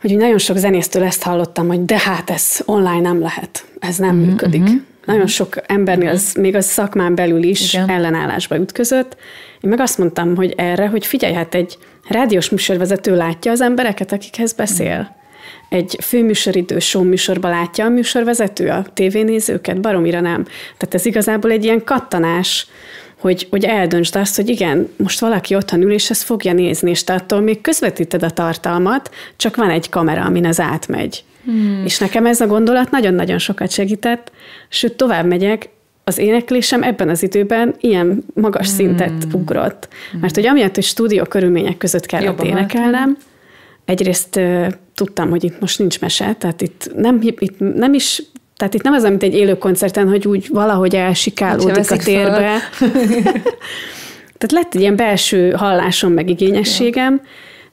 [0.00, 4.14] hogy nagyon sok zenésztől ezt hallottam, hogy de hát ez online nem lehet, ez nem
[4.14, 4.62] uh-huh, működik.
[4.62, 4.80] Uh-huh.
[5.04, 7.88] Nagyon sok embernél, az, még a szakmán belül is Igen.
[7.88, 9.16] ellenállásba ütközött.
[9.60, 11.78] Én meg azt mondtam, hogy erre, hogy figyelj, hát egy
[12.08, 15.16] rádiós műsorvezető látja az embereket, akikhez beszél.
[15.68, 20.44] Egy főműsoridő show műsorban látja a műsorvezető a tévénézőket, baromira nem.
[20.76, 22.66] Tehát ez igazából egy ilyen kattanás,
[23.20, 27.04] hogy, hogy eldöntsd azt, hogy igen, most valaki otthon ül, és ezt fogja nézni, és
[27.04, 31.24] te attól még közvetíted a tartalmat, csak van egy kamera, amin az átmegy.
[31.44, 31.82] Hmm.
[31.84, 34.32] És nekem ez a gondolat nagyon-nagyon sokat segített,
[34.68, 35.68] sőt, tovább megyek,
[36.04, 38.76] az éneklésem ebben az időben ilyen magas hmm.
[38.76, 39.88] szintet ugrott.
[40.10, 40.20] Hmm.
[40.20, 43.16] Mert hogy amiatt, hogy stúdió körülmények között kellett énekelnem,
[43.84, 48.22] egyrészt uh, tudtam, hogy itt most nincs mese, tehát itt nem, itt nem is
[48.56, 52.58] tehát itt nem az, mint egy élő koncerten, hogy úgy valahogy elsikálódik a térbe.
[54.38, 57.20] Tehát lett egy ilyen belső hallásom, meg igényességem,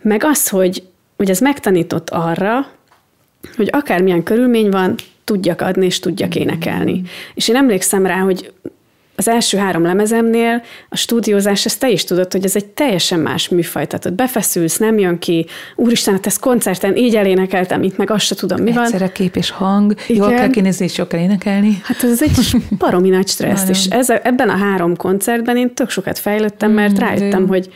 [0.01, 0.83] meg az, hogy,
[1.17, 2.67] hogy ez megtanított arra,
[3.55, 6.99] hogy akármilyen körülmény van, tudjak adni, és tudjak énekelni.
[6.99, 7.03] Mm.
[7.33, 8.51] És én emlékszem rá, hogy
[9.15, 13.49] az első három lemezemnél a stúdiózás, ezt te is tudod, hogy ez egy teljesen más
[13.49, 15.45] műfaj, tehát ott befeszülsz, nem jön ki,
[15.75, 18.83] úristen, hát ezt koncerten így elénekeltem, itt meg azt se tudom, mi van.
[18.83, 20.15] Egyszerre kép és hang, Igen.
[20.15, 21.81] jól kell kinézni, és jól kell énekelni.
[21.83, 26.19] Hát ez egy baromi nagy stressz, és ez, ebben a három koncertben én tök sokat
[26.19, 27.69] fejlődtem, mert mm, rájöttem, hogy,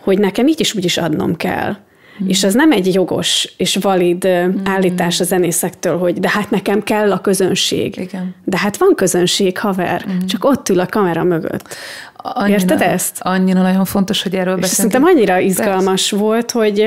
[0.00, 1.76] hogy nekem így is úgy is adnom kell.
[2.22, 2.28] Mm.
[2.28, 4.56] És ez nem egy jogos és valid mm.
[4.64, 7.96] állítás a zenészektől, hogy de hát nekem kell a közönség.
[7.96, 8.34] Igen.
[8.44, 10.26] De hát van közönség, haver, mm.
[10.26, 11.74] csak ott ül a kamera mögött.
[12.16, 13.18] Annyira, Érted ezt?
[13.20, 14.92] Annyira nagyon fontos, hogy erről beszélünk.
[14.92, 16.24] Szerintem annyira izgalmas Persze.
[16.24, 16.86] volt, hogy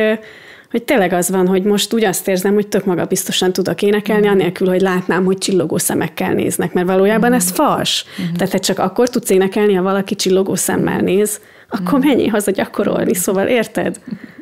[0.71, 4.27] hogy tényleg az van, hogy most úgy azt érzem, hogy tök maga biztosan tudok énekelni,
[4.27, 4.31] mm.
[4.31, 7.33] anélkül, hogy látnám, hogy csillogó szemekkel néznek, mert valójában mm.
[7.33, 8.05] ez fals.
[8.21, 8.33] Mm.
[8.33, 12.07] Tehát te csak akkor tudsz énekelni, ha valaki csillogó szemmel néz, akkor hmm.
[12.07, 13.99] menjél haza gyakorolni, szóval érted?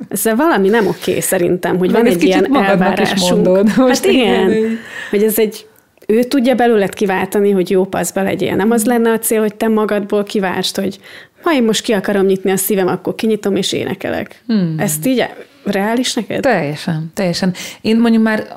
[0.09, 3.17] Ezzel valami nem oké szerintem, hogy Meg van egy ilyen elvárásunk.
[3.17, 4.78] Is mondod, hát igen,
[5.09, 5.65] hogy ez egy
[6.07, 8.55] ő tudja belőled kiváltani, hogy jó paszba legyél.
[8.55, 10.99] Nem az lenne a cél, hogy te magadból kiváltsd, hogy
[11.41, 14.41] ha én most ki akarom nyitni a szívem, akkor kinyitom és énekelek.
[14.47, 14.76] Hmm.
[14.78, 15.26] Ezt így
[15.64, 16.41] reális neked?
[16.41, 17.53] Teljesen, teljesen.
[17.82, 18.47] Én mondjuk már,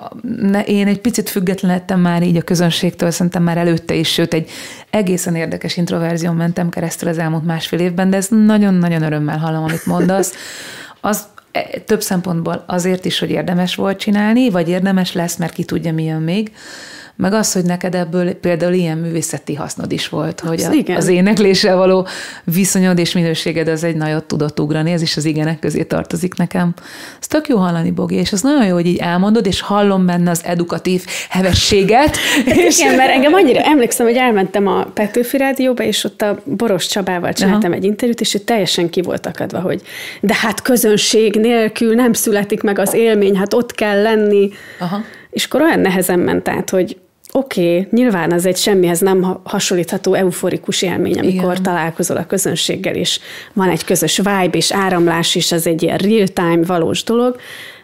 [0.40, 4.50] ne, én egy picit függetlenedtem már így a közönségtől, szerintem már előtte is, sőt, egy
[4.90, 9.86] egészen érdekes introverzión mentem keresztül az elmúlt másfél évben, de ez nagyon-nagyon örömmel hallom, amit
[9.86, 10.32] mondasz.
[11.00, 15.64] Az e, több szempontból azért is, hogy érdemes volt csinálni, vagy érdemes lesz, mert ki
[15.64, 16.52] tudja, mi jön még
[17.16, 21.76] meg az, hogy neked ebből például ilyen művészeti hasznod is volt, hogy a, az énekléssel
[21.76, 22.06] való
[22.44, 26.74] viszonyod és minőséged az egy nagyot tudott ugrani, ez is az igenek közé tartozik nekem.
[27.20, 30.30] Ez tök jó hallani, Bogi, és az nagyon jó, hogy így elmondod, és hallom benne
[30.30, 32.16] az edukatív hevességet.
[32.16, 32.78] Hát és...
[32.78, 37.32] Igen, mert engem annyira emlékszem, hogy elmentem a Petőfi Rádióba, és ott a Boros Csabával
[37.32, 37.78] csináltam Aha.
[37.78, 39.82] egy interjút, és ő teljesen ki volt akadva, hogy
[40.20, 44.50] de hát közönség nélkül nem születik meg az élmény, hát ott kell lenni.
[44.78, 45.04] Aha.
[45.30, 46.96] És akkor olyan nehezen ment át, hogy
[47.36, 51.62] oké, okay, nyilván az egy semmihez nem hasonlítható euforikus élmény, amikor Igen.
[51.62, 53.20] találkozol a közönséggel, és
[53.52, 57.36] van egy közös vibe és áramlás is, az egy ilyen real-time, valós dolog,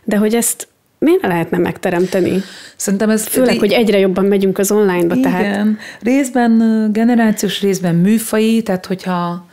[0.04, 2.42] de hogy ezt miért lehetne megteremteni?
[2.76, 3.26] Szerintem ez...
[3.26, 5.22] Főleg, hogy egyre jobban megyünk az online-ba, Igen.
[5.22, 5.66] tehát...
[6.00, 9.46] Részben generációs, részben műfai, tehát hogyha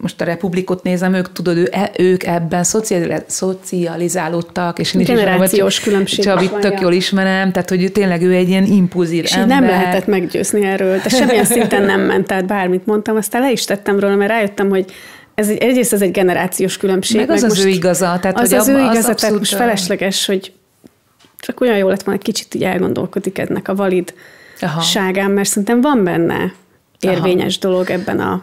[0.00, 2.64] most a republikot nézem, ők tudod, ő, e, ők ebben
[3.26, 8.22] szocializálódtak, és én is Generációs is különbség Csabit tök jól ismerem, tehát hogy ő tényleg
[8.22, 9.60] ő egy ilyen impulzív és ember.
[9.60, 13.64] nem lehetett meggyőzni erről, de semmilyen szinten nem ment, tehát bármit mondtam, aztán le is
[13.64, 14.92] tettem róla, mert rájöttem, hogy
[15.34, 17.16] ez egy, egyrészt ez egy generációs különbség.
[17.16, 18.18] Meg az meg az ő igaza.
[18.20, 20.52] Tehát, az hogy az abba, ő igaza, az tehát most felesleges, hogy
[21.38, 24.14] csak olyan jó lett volna, kicsit így elgondolkodik ennek a valid
[24.80, 26.52] ságán, mert szerintem van benne
[27.00, 27.72] érvényes Aha.
[27.72, 28.42] dolog ebben a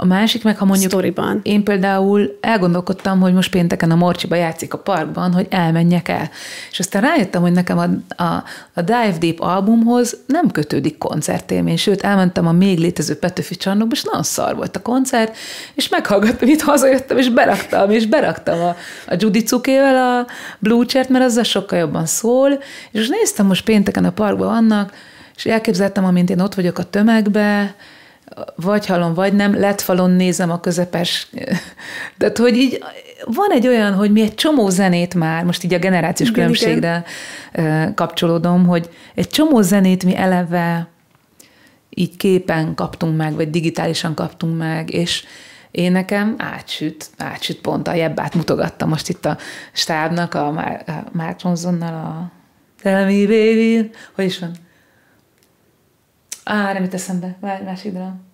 [0.00, 1.40] a másik meg, ha mondjuk Storyban.
[1.42, 6.30] én például elgondolkodtam, hogy most pénteken a Morcsiba játszik a parkban, hogy elmenjek el.
[6.70, 8.44] És aztán rájöttem, hogy nekem a, a,
[8.74, 14.02] a Dive Deep albumhoz nem kötődik koncertélmény, sőt elmentem a még létező Petőfi csarnokba, és
[14.02, 15.36] nagyon szar volt a koncert,
[15.74, 18.76] és meghallgattam, itt hazajöttem, és beraktam, és beraktam a,
[19.06, 20.26] a Judy Cukével a
[20.58, 24.92] Blue Chart, mert azzal sokkal jobban szól, és néztem most pénteken a parkban vannak,
[25.36, 27.74] és elképzeltem, amint én ott vagyok a tömegbe,
[28.56, 31.28] vagy hallom, vagy nem, lett falon nézem a közepes.
[32.18, 32.82] Tehát, hogy így
[33.24, 37.04] van egy olyan, hogy mi egy csomó zenét már, most így a generációs igen, különbségre
[37.52, 37.94] igen.
[37.94, 40.88] kapcsolódom, hogy egy csomó zenét mi eleve
[41.88, 45.24] így képen kaptunk meg, vagy digitálisan kaptunk meg, és
[45.70, 49.38] én nekem átsüt, átsüt pont a jebbát mutogattam most itt a
[49.72, 50.52] stábnak, a
[51.12, 52.30] Mark Ronsonnal, a
[52.82, 54.50] Tell me baby, hogy is van?
[56.50, 57.36] Á, nem jut eszembe.
[57.40, 58.28] Várj, másik dram.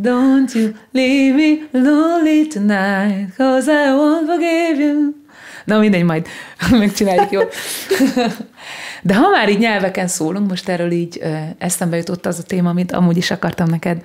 [0.00, 5.14] Don't you leave me lonely tonight, cause I won't forgive you.
[5.64, 6.26] Na mindegy, majd
[6.70, 7.48] megcsináljuk jól.
[9.02, 11.22] De ha már így nyelveken szólunk, most erről így
[11.58, 14.02] eszembe jutott az a téma, amit amúgy is akartam neked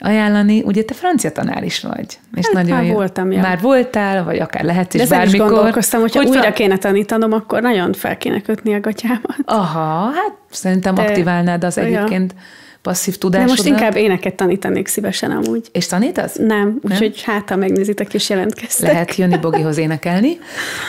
[0.00, 0.62] ajánlani.
[0.62, 2.18] Ugye te francia tanár is vagy.
[2.34, 2.92] És hát, nagyon már jó.
[2.92, 3.40] voltam, ja.
[3.40, 5.46] Már voltál, vagy akár lehetsz is De bármikor.
[5.46, 6.52] is gondolkoztam, hogyha hogy újra fra...
[6.52, 9.36] kéne tanítanom, akkor nagyon fel kéne kötni a gatyámat.
[9.44, 11.02] Aha, hát szerintem De...
[11.02, 12.32] aktiválnád az egyébként.
[12.36, 12.42] Ja
[12.82, 13.56] passzív tudásodat.
[13.56, 15.68] De most inkább éneket tanítanék szívesen amúgy.
[15.72, 16.36] És tanítasz?
[16.36, 18.92] Nem, úgyhogy hát, ha megnézitek és jelentkeztek.
[18.92, 20.38] Lehet jönni Bogihoz énekelni.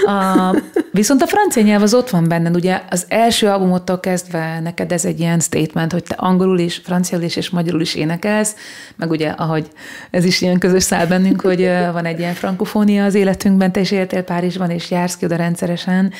[0.05, 0.55] A,
[0.91, 5.05] viszont a francia nyelv az ott van benned, ugye az első albumottól kezdve neked ez
[5.05, 8.55] egy ilyen statement, hogy te angolul is, franciául is és magyarul is énekelsz,
[8.95, 9.67] meg ugye, ahogy
[10.11, 13.91] ez is ilyen közös szál bennünk, hogy van egy ilyen frankofónia az életünkben, te is
[13.91, 16.13] éltél Párizsban, és jársz ki oda rendszeresen,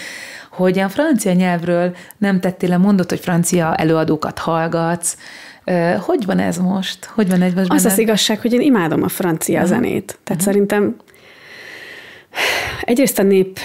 [0.52, 5.16] hogy a francia nyelvről nem tettél le, mondott, hogy francia előadókat hallgatsz,
[6.00, 7.06] hogy van ez most?
[7.06, 9.70] Hogy van ez most Az az igazság, hogy én imádom a francia uh-huh.
[9.70, 10.20] zenét.
[10.24, 10.42] Tehát uh-huh.
[10.42, 10.96] szerintem
[12.82, 13.60] egyrészt a nép,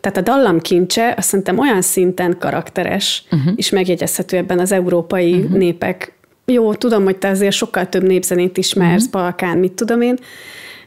[0.00, 3.52] tehát a dallam kincse, azt szerintem olyan szinten karakteres, uh-huh.
[3.56, 5.58] és megjegyezhető ebben az európai uh-huh.
[5.58, 6.12] népek.
[6.44, 9.22] Jó, tudom, hogy te azért sokkal több népzenét ismersz, uh-huh.
[9.22, 10.18] Balkán, mit tudom én,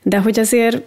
[0.04, 0.82] de hogy azért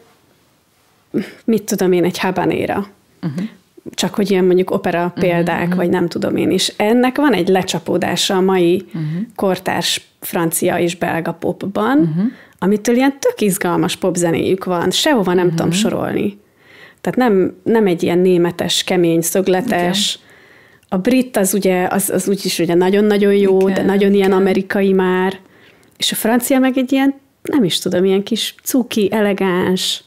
[1.44, 2.86] mit tudom én, egy habanéra.
[3.22, 3.48] Uh-huh
[3.94, 6.72] csak hogy ilyen mondjuk opera mhm, példák, uh-huh, vagy nem tudom én is.
[6.76, 9.02] Ennek van egy lecsapódása a mai uh-huh.
[9.34, 12.24] kortárs francia és belga popban, uh-huh.
[12.58, 15.56] amitől ilyen tök izgalmas popzenéjük van, sehova nem uh-huh.
[15.56, 16.38] tudom sorolni.
[17.00, 20.18] Tehát nem, nem egy ilyen németes, kemény, szögletes.
[20.18, 20.28] Okay.
[20.88, 24.14] A brit az ugye, az, az úgyis ugye nagyon-nagyon jó, igen, de nagyon igen.
[24.14, 25.38] ilyen amerikai már.
[25.96, 30.04] És a francia meg egy ilyen, nem is tudom, ilyen kis cuki, elegáns,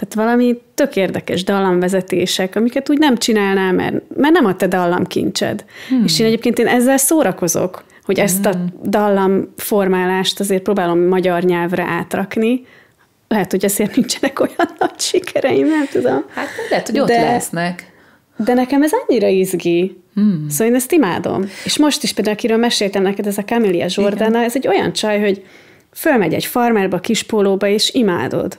[0.00, 5.64] tehát valami tök érdekes dallamvezetések, amiket úgy nem csinálnál, mert, mert nem a te dallamkincsed.
[5.88, 6.04] Hmm.
[6.04, 11.82] És én egyébként én ezzel szórakozok, hogy ezt a dallam formálást azért próbálom magyar nyelvre
[11.82, 12.66] átrakni,
[13.28, 16.24] lehet, hogy azért nincsenek olyan nagy sikereim, nem tudom.
[16.34, 17.92] Hát lehet, hogy ott de, lesznek.
[18.36, 20.00] De nekem ez annyira izgi.
[20.14, 20.46] Hmm.
[20.48, 21.44] Szóval én ezt imádom.
[21.64, 24.42] És most is például, akiről meséltem neked, ez a Camelia Jordana, Igen.
[24.42, 25.44] ez egy olyan csaj, hogy
[25.92, 28.58] fölmegy egy farmerba, kispólóba, és imádod.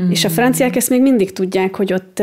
[0.00, 0.10] Hmm.
[0.10, 2.22] És a franciák ezt még mindig tudják, hogy ott,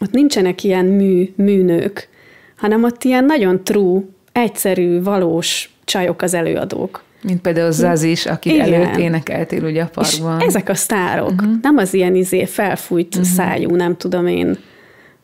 [0.00, 2.08] ott nincsenek ilyen mű, műnők,
[2.56, 4.00] hanem ott ilyen nagyon true,
[4.32, 7.02] egyszerű, valós csajok az előadók.
[7.22, 8.72] Mint például Zaz is, aki Igen.
[8.72, 10.40] előtt énekeltél ugye a parkban.
[10.40, 11.52] És ezek a sztárok, uh-huh.
[11.62, 13.30] nem az ilyen izé felfújt uh-huh.
[13.30, 14.58] szájú, nem tudom én,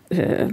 [0.08, 0.44] ö,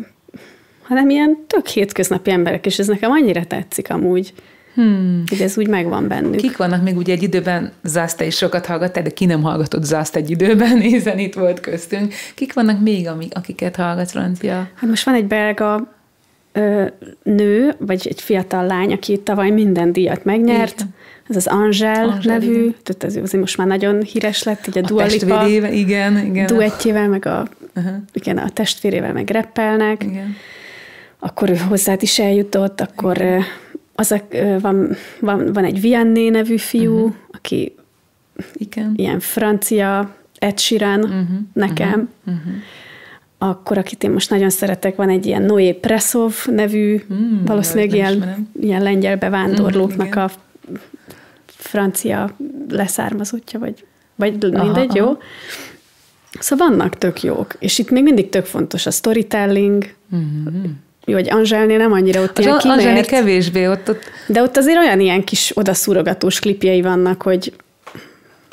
[0.81, 4.33] hanem ilyen tök hétköznapi emberek, és ez nekem annyira tetszik amúgy.
[4.73, 5.23] Hmm.
[5.29, 6.35] Hogy ez úgy megvan bennük.
[6.35, 10.15] Kik vannak még ugye egy időben, Zászt is sokat hallgattál, de ki nem hallgatott Zászt
[10.15, 12.13] egy időben, hiszen itt volt köztünk.
[12.35, 14.53] Kik vannak még, amik, akiket hallgatsz, Francia?
[14.75, 15.93] Hát most van egy belga
[16.51, 16.85] ö,
[17.23, 20.79] nő, vagy egy fiatal lány, aki tavaly minden díjat megnyert.
[20.79, 20.95] Igen.
[21.29, 22.75] Ez az Angel, Angel nevű, igen.
[22.83, 26.45] tehát ez azért most már nagyon híres lett, így a, a Dua Lipa igen, igen.
[26.45, 27.93] duettjével, meg a, uh-huh.
[28.13, 30.03] igen, a testvérével meg reppelnek.
[30.03, 30.35] Igen.
[31.19, 33.43] Akkor ő hozzád is eljutott, akkor igen.
[34.03, 34.21] Az a,
[34.59, 37.13] van, van, van egy Vianney nevű fiú, uh-huh.
[37.31, 37.75] aki
[38.53, 38.93] igen.
[38.95, 41.27] ilyen francia Ed Sheeran uh-huh.
[41.53, 42.09] nekem.
[42.25, 42.39] Uh-huh.
[42.39, 42.53] Uh-huh
[43.49, 48.47] akkor, akit én most nagyon szeretek, van egy ilyen Noé Pressov nevű, mm, valószínűleg ilyen,
[48.59, 50.29] ilyen lengyel bevándorlóknak mm, a
[51.45, 52.35] francia
[52.69, 53.85] leszármazottja, vagy,
[54.15, 55.09] vagy aha, mindegy, aha.
[55.09, 55.17] jó?
[56.39, 60.65] Szóval vannak tök jók, és itt még mindig tök fontos a storytelling, mm-hmm.
[61.05, 61.29] Jó, hogy
[61.77, 63.07] nem annyira ott az ilyen kimért.
[63.07, 64.03] kevésbé ott, ott.
[64.27, 67.53] De ott azért olyan ilyen kis odaszúrogatós klipjei vannak, hogy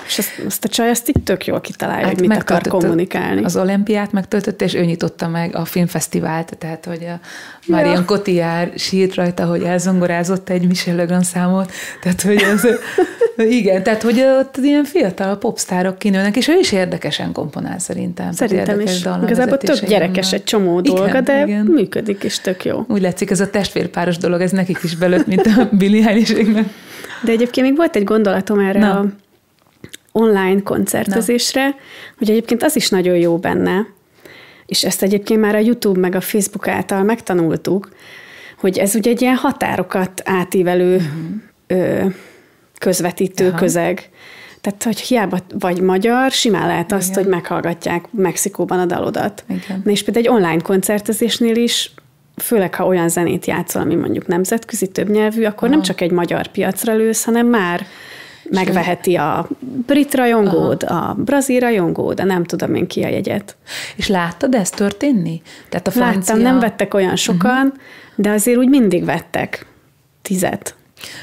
[0.07, 3.44] és azt, azt a csaj azt itt tök jól kitalálja, hát hogy mit akar kommunikálni.
[3.44, 7.20] Az olimpiát megtöltötte, és ő nyitotta meg a filmfesztivált, tehát hogy a
[7.66, 8.05] Marion ja.
[8.05, 11.72] Cotillard sírt rajta, hogy elzongorázott egy Michel Legrand számot,
[12.03, 12.66] tehát hogy ez,
[13.61, 18.32] igen, tehát hogy ott ilyen fiatal popstárok kinőnek, és ő is érdekesen komponál szerintem.
[18.32, 19.05] Szerintem is.
[19.22, 21.64] Igazából tök gyerekes egy csomó igen, dolga, de igen.
[21.64, 22.84] működik, és tök jó.
[22.88, 26.34] Úgy látszik, ez a testvérpáros dolog, ez nekik is belőtt, mint a Billy eilish
[27.22, 28.98] De egyébként még volt egy gondolatom erre Na.
[28.98, 29.07] a
[30.13, 31.75] online koncertezésre, Na.
[32.19, 33.87] hogy egyébként az is nagyon jó benne,
[34.67, 37.89] és ezt egyébként már a YouTube meg a Facebook által megtanultuk,
[38.59, 41.11] hogy ez ugye egy ilyen határokat átívelő uh-huh.
[41.67, 42.05] ö,
[42.79, 43.59] közvetítő Aha.
[43.59, 44.11] közeg.
[44.61, 46.99] Tehát, hogy hiába vagy magyar, simán lehet Igen.
[46.99, 49.45] azt, hogy meghallgatják Mexikóban a dalodat.
[49.49, 49.81] Igen.
[49.85, 51.95] Na és például egy online koncertezésnél is
[52.37, 55.77] főleg ha olyan zenét játszol, ami mondjuk nemzetközi többnyelvű, akkor Aha.
[55.77, 57.87] nem csak egy magyar piacra lősz, hanem már
[58.51, 59.48] megveheti a
[59.86, 61.09] brit rajongód, Aha.
[61.09, 63.57] a brazil rajongód, de nem tudom én ki a jegyet.
[63.96, 65.42] És láttad ezt történni?
[65.68, 66.34] Tehát a francia...
[66.34, 67.80] Láttam, nem vettek olyan sokan, uh-huh.
[68.14, 69.66] de azért úgy mindig vettek
[70.22, 70.74] tizet.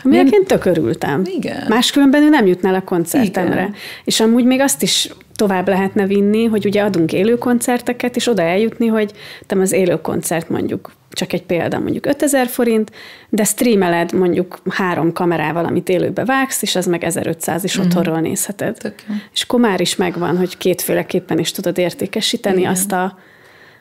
[0.04, 1.22] Aminek én tök örültem.
[1.26, 1.66] Igen.
[1.70, 3.62] Máskülönben ő nem jutnál a koncertemre.
[3.62, 3.74] Igen.
[4.04, 8.42] És amúgy még azt is tovább lehetne vinni, hogy ugye adunk élő koncerteket, és oda
[8.42, 9.12] eljutni, hogy
[9.46, 12.92] te az élő koncert mondjuk csak egy példa, mondjuk 5000 forint,
[13.30, 17.88] de streameled mondjuk három kamerával, amit élőbe vágsz, és az meg 1500 is mm-hmm.
[17.88, 18.78] otthonról nézheted.
[18.78, 19.04] Tök
[19.34, 22.72] És akkor már is megvan, hogy kétféleképpen is tudod értékesíteni Igen.
[22.72, 23.18] azt a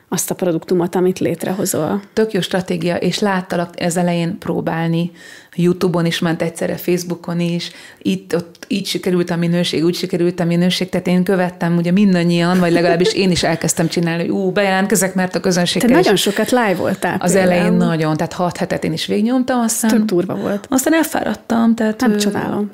[0.09, 2.01] azt a produktumot, amit létrehozol.
[2.13, 5.11] Tök jó stratégia, és láttalak ez elején próbálni
[5.57, 10.45] YouTube-on is ment egyszerre, Facebookon is, itt, ott így sikerült a minőség, úgy sikerült a
[10.45, 15.13] minőség, tehát én követtem ugye mindannyian, vagy legalábbis én is elkezdtem csinálni, hogy ú, bejelentkezek,
[15.13, 15.81] mert a közönség.
[15.81, 17.17] Te nagyon sokat live voltál.
[17.19, 17.53] Az például.
[17.53, 19.89] elején nagyon, tehát hat hetet én is végignyomtam, aztán...
[19.89, 20.65] Tök durva volt.
[20.69, 21.99] Aztán elfáradtam, tehát...
[21.99, 22.71] Nem csodálom.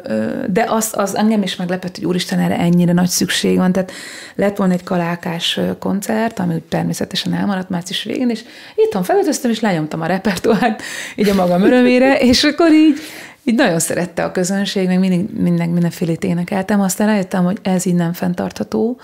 [0.48, 3.92] De az, az engem is meglepett, hogy úristen, erre ennyire nagy szükség van, tehát
[4.36, 8.44] lett volna egy kalákás koncert, ami természetesen elmaradt március végén, és
[8.76, 10.82] itthon felöltöztem, és lenyomtam a repertoárt,
[11.16, 12.98] így a magam örömére, és akkor így,
[13.44, 17.96] így nagyon szerette a közönség, meg mindig, minden, mindenfélét énekeltem, aztán rájöttem, hogy ez így
[17.96, 19.00] nem fenntartható,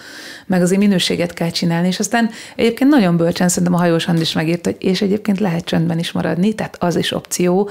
[0.46, 4.70] meg azért minőséget kell csinálni, és aztán egyébként nagyon bölcsen szerintem a hajós is megírta,
[4.70, 7.70] hogy és egyébként lehet csöndben is maradni, tehát az is opció,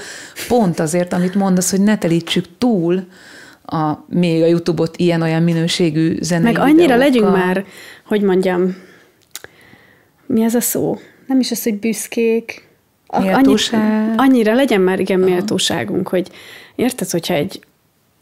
[0.49, 3.07] pont azért, amit mondasz, hogy ne telítsük túl
[3.65, 6.99] a, még a YouTube-ot ilyen-olyan minőségű zenei Meg annyira videókkal.
[6.99, 7.65] legyünk már,
[8.07, 8.77] hogy mondjam,
[10.27, 10.99] mi ez a szó?
[11.27, 12.68] Nem is az, hogy büszkék,
[13.17, 13.81] Méltóság.
[13.81, 16.31] Annyi, annyira legyen már igen méltóságunk, hogy
[16.75, 17.61] érted, hogyha egy,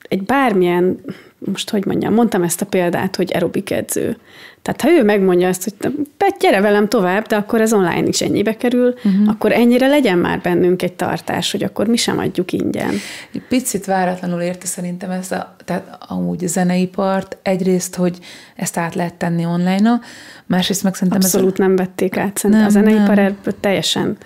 [0.09, 1.01] egy bármilyen,
[1.39, 4.17] most hogy mondjam, mondtam ezt a példát, hogy aerobik edző.
[4.63, 5.93] Tehát ha ő megmondja azt, hogy
[6.39, 9.29] gyere velem tovább, de akkor ez online is ennyibe kerül, uh-huh.
[9.29, 12.95] akkor ennyire legyen már bennünk egy tartás, hogy akkor mi sem adjuk ingyen.
[13.33, 18.19] Egy picit váratlanul érte szerintem ez a, tehát amúgy a zeneipart, egyrészt, hogy
[18.57, 20.01] ezt át lehet tenni online-a,
[20.47, 24.17] másrészt meg szerintem Abszolút ez nem vették át, szerintem nem, a zeneipar ebből teljesen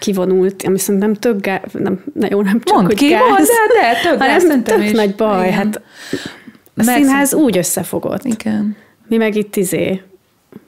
[0.00, 3.38] kivonult, ami szerintem tök gáz, nem, na jó, nem csak, Mondd hogy ki, gáz, mondd,
[3.38, 4.90] de, de, tök gáz, hanem tök is.
[4.90, 5.46] nagy baj.
[5.46, 5.58] Igen.
[5.58, 5.82] Hát
[6.76, 8.24] a Meg színház úgy összefogott.
[8.24, 8.76] Igen.
[9.08, 10.02] Mi meg itt izé,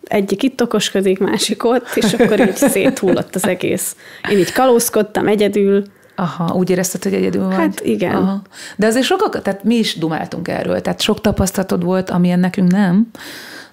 [0.05, 3.97] egyik itt okoskodik, másik ott, és akkor így széthullott az egész.
[4.31, 5.83] Én így kalózkodtam egyedül,
[6.17, 7.55] Aha, úgy érezted, hogy egyedül vagy?
[7.55, 8.15] Hát igen.
[8.15, 8.43] Aha.
[8.77, 13.11] De azért sokak, tehát mi is dumáltunk erről, tehát sok tapasztalatod volt, amilyen nekünk nem,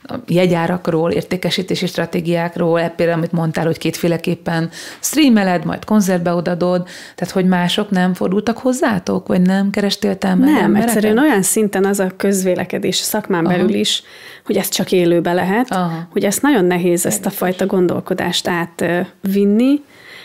[0.03, 4.69] a jegyárakról, értékesítési stratégiákról, e például, amit mondtál, hogy kétféleképpen
[4.99, 10.49] streameled, majd koncertbe odadod, tehát hogy mások nem fordultak hozzátok, vagy nem kerestél te meg
[10.49, 10.87] Nem, embereket?
[10.89, 13.55] egyszerűen olyan szinten az a közvélekedés szakmán Aha.
[13.55, 14.03] belül is,
[14.45, 16.07] hogy ezt csak élőbe lehet, Aha.
[16.11, 19.81] hogy ezt nagyon nehéz ezt a fajta gondolkodást átvinni,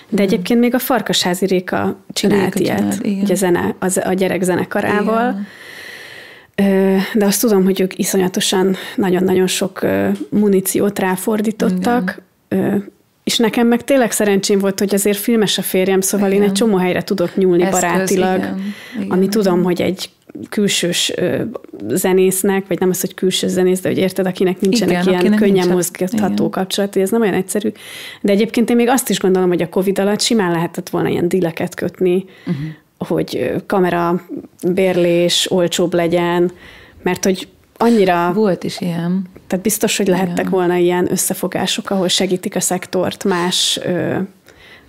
[0.08, 3.22] de egyébként még a Farkasházi Réka csinált Réka ilyet, csinált, igen.
[3.22, 5.46] ugye zene, az, a gyerek zenekarával, Igen.
[7.14, 9.80] De azt tudom, hogy ők iszonyatosan nagyon-nagyon sok
[10.30, 12.76] muníciót ráfordítottak, Ö,
[13.24, 16.48] és nekem meg tényleg szerencsém volt, hogy azért filmes a férjem, szóval én Igen.
[16.48, 18.61] egy csomó helyre tudok nyúlni Eszköz, barátilag, igen.
[18.94, 19.30] Igen, ami igen.
[19.30, 20.11] tudom, hogy egy
[20.48, 21.12] külsős
[21.88, 25.38] zenésznek, vagy nem az, hogy külső zenész, de hogy érted, akinek nincsenek Igen, ilyen akinek
[25.38, 25.74] könnyen nincsen.
[25.74, 26.50] mozgatható Igen.
[26.50, 27.72] kapcsolat, hogy ez nem olyan egyszerű.
[28.20, 31.28] De egyébként én még azt is gondolom, hogy a Covid alatt simán lehetett volna ilyen
[31.28, 32.64] dileket kötni, uh-huh.
[33.05, 34.20] Hogy kamera
[34.68, 36.52] bérlés olcsóbb legyen,
[37.02, 39.26] mert hogy annyira, Volt is ilyen.
[39.46, 44.18] tehát biztos, hogy lehettek volna ilyen összefogások, ahol segítik a szektort más ö,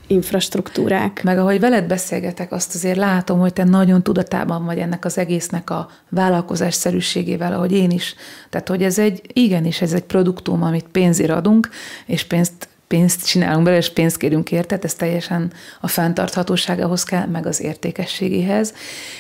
[0.08, 1.24] infrastruktúrák.
[1.24, 5.70] Meg ahogy veled beszélgetek, azt azért látom, hogy te nagyon tudatában vagy ennek az egésznek
[5.70, 8.16] a vállalkozásszerűségével, ahogy én is.
[8.50, 11.70] Tehát, hogy ez egy, igenis, ez egy produktum, amit pénzért adunk,
[12.06, 17.46] és pénzt pénzt csinálunk belőle, és pénzt kérünk érte, ez teljesen a fenntarthatóságához kell, meg
[17.46, 18.74] az értékességéhez.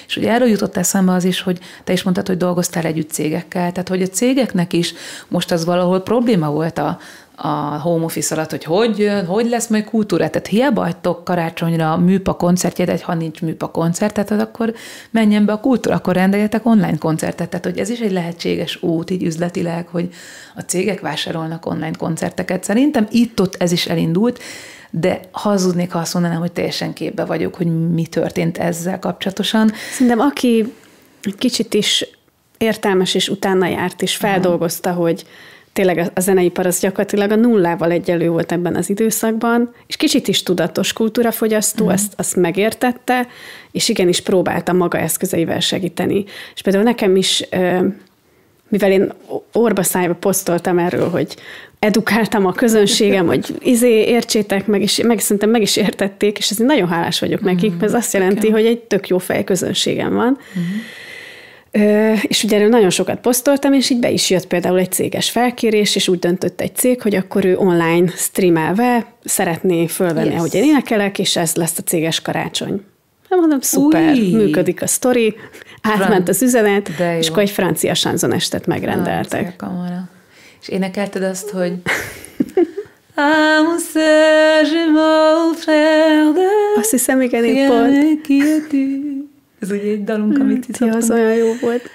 [0.07, 3.71] És ugye erről jutott eszembe az is, hogy te is mondtad, hogy dolgoztál együtt cégekkel,
[3.71, 4.93] tehát hogy a cégeknek is
[5.27, 6.99] most az valahol probléma volt a,
[7.35, 10.29] a home office alatt, hogy hogy jön, hogy lesz majd kultúra.
[10.29, 14.73] Tehát hiába hagytok karácsonyra műpa koncertjét, egy, ha nincs műpa koncert, tehát akkor
[15.11, 17.49] menjen be a kultúra, akkor rendeljetek online koncertet.
[17.49, 20.09] Tehát, hogy ez is egy lehetséges út így üzletileg, hogy
[20.55, 22.63] a cégek vásárolnak online koncerteket.
[22.63, 24.39] Szerintem itt-ott ez is elindult,
[24.89, 29.71] de hazudnék, ha azt mondanám, hogy teljesen képbe vagyok, hogy mi történt ezzel kapcsolatosan.
[29.91, 30.73] Szerintem aki
[31.37, 32.05] kicsit is
[32.57, 35.25] értelmes és utána járt, és feldolgozta, hogy
[35.75, 40.43] tényleg a zeneipar az gyakorlatilag a nullával egyelő volt ebben az időszakban, és kicsit is
[40.43, 43.27] tudatos kultúrafogyasztó, azt, azt megértette,
[43.71, 46.23] és igenis próbálta maga eszközeivel segíteni.
[46.55, 47.47] És például nekem is,
[48.67, 49.13] mivel én
[49.51, 51.35] orba szájba posztoltam erről, hogy
[51.79, 56.69] edukáltam a közönségem, hogy izé, értsétek meg, és meg szerintem meg is értették, és ezért
[56.69, 60.37] nagyon hálás vagyok nekik, mert ez azt jelenti, hogy egy tök jó fej közönségem van.
[61.77, 65.29] Ö, és ugye erről nagyon sokat posztoltam, és így be is jött például egy céges
[65.29, 70.37] felkérés, és úgy döntött egy cég, hogy akkor ő online streamelve szeretné fölvenni, Yes.
[70.37, 72.81] ahogy én énekelek, és ez lesz a céges karácsony.
[73.29, 74.31] Nem mondom, szuper, Új!
[74.31, 75.35] működik a sztori,
[75.81, 79.53] átment az üzenet, és akkor egy francia sanzonestet megrendeltek.
[79.57, 80.09] Francia.
[80.61, 81.73] És énekelted azt, hogy
[86.33, 86.47] de
[86.77, 87.43] Azt hiszem, igen,
[88.23, 89.14] qui es-tu.
[89.65, 91.89] Ez ugye egy dalunk, amit itt Ja, az olyan jó volt.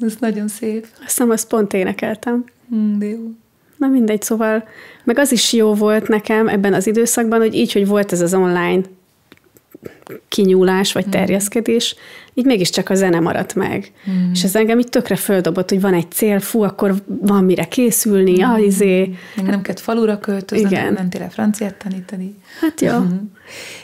[0.00, 0.86] Ez nagyon szép.
[0.92, 2.44] Azt hiszem, azt pont énekeltem.
[2.74, 3.30] Mm, de jó.
[3.76, 4.64] Na mindegy, szóval,
[5.04, 8.34] meg az is jó volt nekem ebben az időszakban, hogy így, hogy volt ez az
[8.34, 8.80] online
[10.28, 11.96] kinyúlás, vagy terjeszkedés,
[12.34, 13.92] így mégiscsak a zene maradt meg.
[14.10, 14.30] Mm.
[14.32, 18.40] És ez engem így tökre földobott, hogy van egy cél, fú, akkor van mire készülni,
[18.40, 18.44] mm.
[18.44, 18.98] ah, izé.
[19.36, 20.84] Még nem kellett falura költözni, Igen.
[20.84, 22.34] nem mentél el franciát tanítani.
[22.60, 22.98] Hát jó.
[22.98, 23.14] Mhm.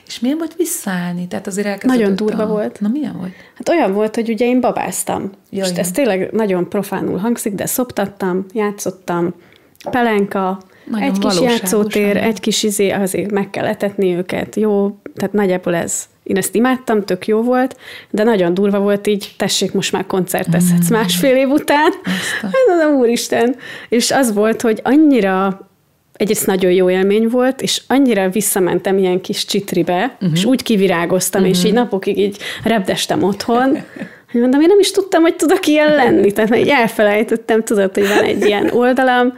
[0.06, 1.28] És milyen volt visszaállni?
[1.28, 2.46] Tehát azért elkezdődött Nagyon durva a...
[2.46, 2.80] volt.
[2.80, 3.32] Na milyen volt?
[3.54, 5.22] Hát olyan volt, hogy ugye én babáztam.
[5.50, 5.84] Ja, Most igen.
[5.84, 9.34] ez tényleg nagyon profánul hangzik, de szoptattam, játszottam,
[9.90, 10.60] pelenka,
[10.90, 15.74] Nagyon egy kis játszótér, egy kis izé, azért meg kell etetni őket, jó, tehát nagyjából
[15.74, 16.04] ez.
[16.24, 17.76] Én ezt imádtam, tök jó volt,
[18.10, 20.94] de nagyon durva volt így, tessék, most már koncertezhetsz Mm.
[20.94, 21.90] másfél év után.
[22.42, 23.56] Hát úristen.
[23.88, 25.68] És az volt, hogy annyira
[26.16, 30.30] egyrészt nagyon jó élmény volt, és annyira visszamentem ilyen kis csitribe, uh-huh.
[30.34, 31.56] és úgy kivirágoztam, uh-huh.
[31.56, 33.78] és így napokig így repdestem otthon,
[34.30, 36.32] hogy mondom, én nem is tudtam, hogy tudok ilyen lenni.
[36.32, 39.32] Tehát így elfelejtettem, tudod, hogy van egy ilyen oldalam,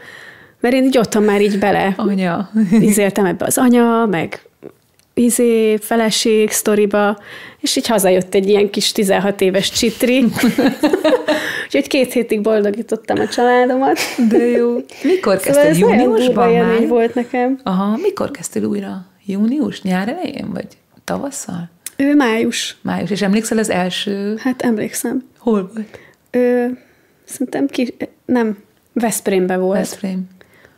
[0.61, 2.51] mert én így otthon már így bele Anya.
[2.71, 4.46] izéltem ebbe az anya, meg
[5.19, 7.19] izé, feleség, sztoriba,
[7.61, 10.25] és így hazajött egy ilyen kis 16 éves csitri.
[11.67, 13.99] Úgyhogy két hétig boldogítottam a családomat.
[14.29, 14.75] De jó.
[15.03, 15.77] Mikor Szóval kezdted?
[15.79, 16.87] durva Júniusban már?
[16.89, 17.61] volt nekem.
[17.63, 19.07] Aha, mikor kezdtél újra?
[19.27, 19.83] Június?
[19.83, 20.51] Nyár elején?
[20.53, 20.67] Vagy
[21.05, 21.71] tavasszal?
[21.97, 22.77] Ő május.
[22.83, 23.11] Május.
[23.11, 24.37] És emlékszel az első?
[24.39, 25.25] Hát emlékszem.
[25.39, 25.99] Hol volt?
[26.31, 26.79] Ő,
[27.25, 27.95] szerintem ki,
[28.25, 28.59] nem,
[28.93, 29.79] Veszprémbe volt.
[29.79, 30.29] Veszprém.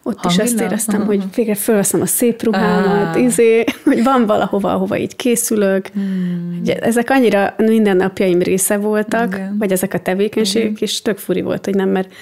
[0.08, 0.44] Ott Hangilla?
[0.44, 3.22] is azt éreztem, hogy végre felveszem a szép ruhámat, uh.
[3.22, 5.86] izé, hogy van valahova, ahova így készülök.
[5.86, 6.62] Hmm.
[6.80, 9.56] Ezek annyira mindennapjaim része voltak, Igen.
[9.58, 10.78] vagy ezek a tevékenységek, Igen.
[10.80, 12.12] és tök furi volt, hogy nem, mert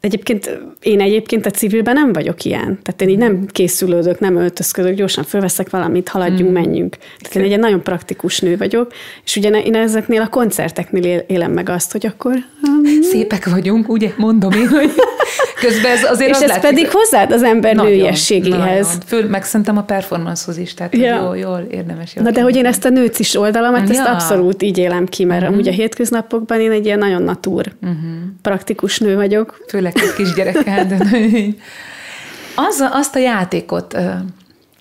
[0.00, 2.78] Egyébként én egyébként a civilben nem vagyok ilyen.
[2.82, 6.52] Tehát én így nem készülődök, nem öltözködök, gyorsan fölveszek valamit, haladjunk, mm.
[6.52, 6.96] menjünk.
[7.18, 8.92] Tehát én egy nagyon praktikus nő vagyok,
[9.24, 12.32] és ugye én ezeknél a koncerteknél élem meg azt, hogy akkor...
[12.32, 13.02] Um...
[13.02, 14.90] Szépek vagyunk, ugye mondom én, hogy
[15.60, 18.86] közben ez azért És az ez látszik, pedig hozzád az ember nagyon, nőiességéhez.
[18.86, 19.00] Nagyon.
[19.06, 21.16] Föl, meg szerintem a performancehoz is, tehát ja.
[21.16, 22.14] jól, jól érdemes.
[22.14, 23.94] Jól Na de hogy én ezt a nőcis oldalamat, ja.
[23.94, 25.54] ezt abszolút így élem ki, mert uh-huh.
[25.54, 27.98] amúgy a hétköznapokban én egy ilyen nagyon natúr, uh-huh.
[28.42, 29.64] praktikus nő vagyok.
[29.68, 30.96] Főleg egy kisgyerekkel, de
[32.68, 33.96] az, azt a játékot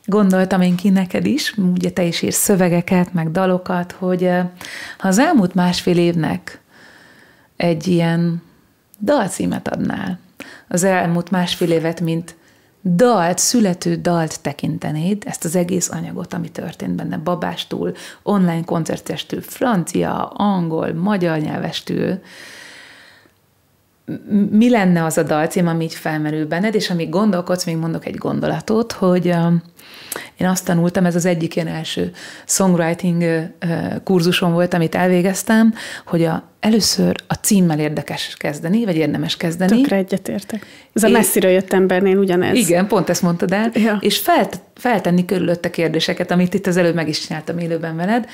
[0.05, 4.29] gondoltam én ki neked is, ugye te is írsz szövegeket, meg dalokat, hogy
[4.97, 6.59] ha az elmúlt másfél évnek
[7.55, 8.41] egy ilyen
[8.99, 10.19] dalcímet adnál,
[10.67, 12.35] az elmúlt másfél évet, mint
[12.83, 17.93] dalt, születő dalt tekintenéd, ezt az egész anyagot, ami történt benne, babástól,
[18.23, 22.19] online koncertestől, francia, angol, magyar nyelvestől,
[24.49, 28.15] mi lenne az a dalcím, ami így felmerül benned, és amíg gondolkodsz, még mondok egy
[28.15, 29.35] gondolatot, hogy
[30.37, 32.11] én azt tanultam, ez az egyik ilyen első
[32.45, 33.23] songwriting
[34.03, 35.73] kurzuson volt, amit elvégeztem,
[36.05, 39.81] hogy a, először a címmel érdekes kezdeni, vagy érdemes kezdeni.
[39.81, 40.65] Tökre egyetértek.
[40.93, 42.55] Ez a messziről jött embernél ugyanez.
[42.55, 43.71] Igen, pont ezt mondtad el.
[43.73, 43.97] Ja.
[44.01, 48.27] És felt, feltenni körülötte kérdéseket, amit itt az előbb meg is csináltam élőben veled,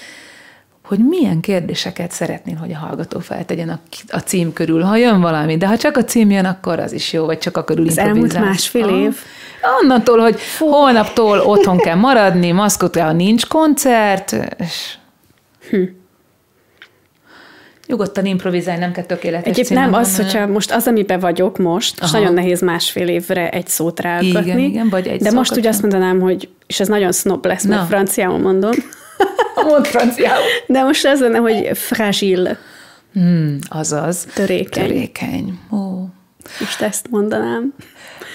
[0.92, 5.58] hogy milyen kérdéseket szeretnél, hogy a hallgató feltegyen a, a cím körül, ha jön valami.
[5.58, 7.98] De ha csak a cím jön, akkor az is jó, vagy csak a körül Az
[7.98, 9.00] elmúlt másfél ah.
[9.00, 9.18] év.
[9.82, 10.68] Onnantól, hogy Fú.
[10.68, 14.96] holnaptól otthon kell maradni, maszkotával nincs koncert, és...
[15.70, 15.84] Hm.
[17.88, 22.06] Nyugodtan improvizálj, nem kell tökéletes Egyébként nem, az, hogyha most az, amiben vagyok most, Aha.
[22.06, 24.42] és nagyon nehéz másfél évre egy szót ráalkotni.
[24.42, 27.66] Igen, igen, vagy egy De most ugye azt mondanám, hogy, és ez nagyon snob lesz,
[27.66, 28.72] mert franciául mondom,
[29.67, 30.43] Mond franciául.
[30.67, 32.57] De most az lenne, hogy fragile.
[33.13, 34.28] Hmm, azaz.
[34.34, 34.88] Törékeny.
[34.88, 35.59] Törékeny.
[35.72, 36.05] Ó.
[36.59, 37.74] Most ezt mondanám.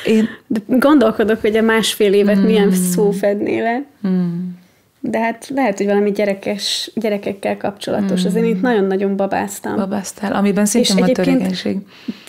[0.06, 0.28] Én...
[0.46, 2.44] De gondolkodok, hogy a másfél évet hmm.
[2.44, 3.82] milyen szó fedné le.
[4.02, 4.58] Hmm.
[5.00, 8.20] De hát lehet, hogy valami gyerekes, gyerekekkel kapcsolatos.
[8.20, 8.30] Hmm.
[8.30, 9.76] Azért itt nagyon-nagyon babáztam.
[9.76, 11.76] Babáztál, amiben szintén van törékenység.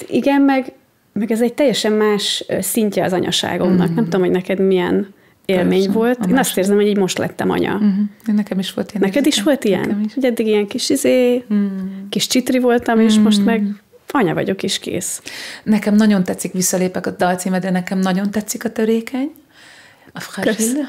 [0.07, 0.73] Igen, meg,
[1.13, 3.85] meg ez egy teljesen más szintje az anyaságomnak.
[3.85, 3.95] Hmm.
[3.95, 5.15] Nem tudom, hogy neked milyen
[5.47, 6.25] élmény Persze, volt.
[6.25, 7.73] Én azt érzem, hogy így most lettem anya.
[7.73, 8.35] Uh-huh.
[8.35, 9.03] Nekem is volt ilyen.
[9.03, 10.01] Neked is volt ilyen?
[10.05, 10.13] Is.
[10.13, 11.67] Hogy eddig ilyen kis izé, mm.
[12.09, 13.21] kis csitri voltam, és mm.
[13.21, 13.63] most meg
[14.11, 15.21] anya vagyok, és kész.
[15.63, 19.31] Nekem nagyon tetszik, visszalépek a dalcíme, de nekem nagyon tetszik a törékeny.
[20.13, 20.83] A fragile.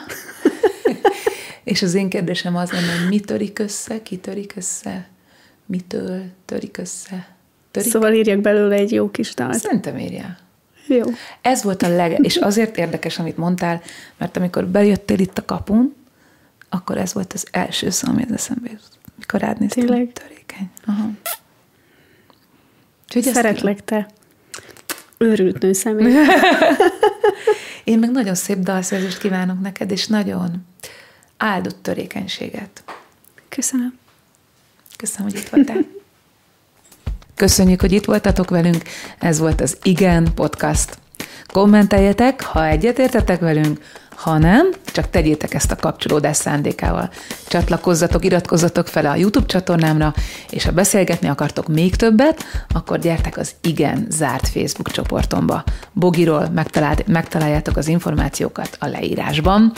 [1.65, 5.09] és az én kérdésem az lenne, hogy mi törik össze, ki törik össze,
[5.67, 7.29] mitől törik össze.
[7.71, 7.91] Törik?
[7.91, 9.55] Szóval írjak belőle egy jó kis dalt.
[9.59, 10.39] Szerintem írjál.
[10.89, 11.05] Jó.
[11.41, 12.25] Ez volt a leg...
[12.25, 13.83] És azért érdekes, amit mondtál,
[14.17, 15.95] mert amikor bejöttél itt a kapun,
[16.69, 18.89] akkor ez volt az első szó, ami az eszembe jut.
[19.19, 20.13] Mikor rád néztem, Tényleg?
[20.13, 20.71] törékeny.
[20.87, 21.11] Aha.
[23.05, 24.09] Úgyhogy Szeretlek te.
[25.19, 26.15] Őrült nő személy.
[27.85, 30.67] Én meg nagyon szép dalszerzést kívánok neked, és nagyon
[31.37, 32.85] áldott törékenységet.
[33.49, 33.99] Köszönöm.
[34.97, 35.85] Köszönöm, hogy itt voltál.
[37.39, 38.83] Köszönjük, hogy itt voltatok velünk.
[39.19, 40.99] Ez volt az Igen Podcast.
[41.47, 43.81] Kommenteljetek, ha egyetértetek velünk,
[44.15, 47.11] ha nem, csak tegyétek ezt a kapcsolódás szándékával.
[47.49, 50.15] Csatlakozzatok, iratkozzatok fel a YouTube csatornámra,
[50.51, 55.65] és ha beszélgetni akartok még többet, akkor gyertek az Igen zárt Facebook csoportomba.
[55.93, 56.49] Bogiról
[57.07, 59.73] megtaláljátok az információkat a leírásban,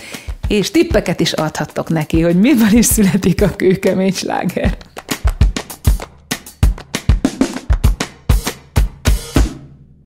[0.48, 4.76] és tippeket is adhattok neki, hogy miben is születik a kőkemény sláger.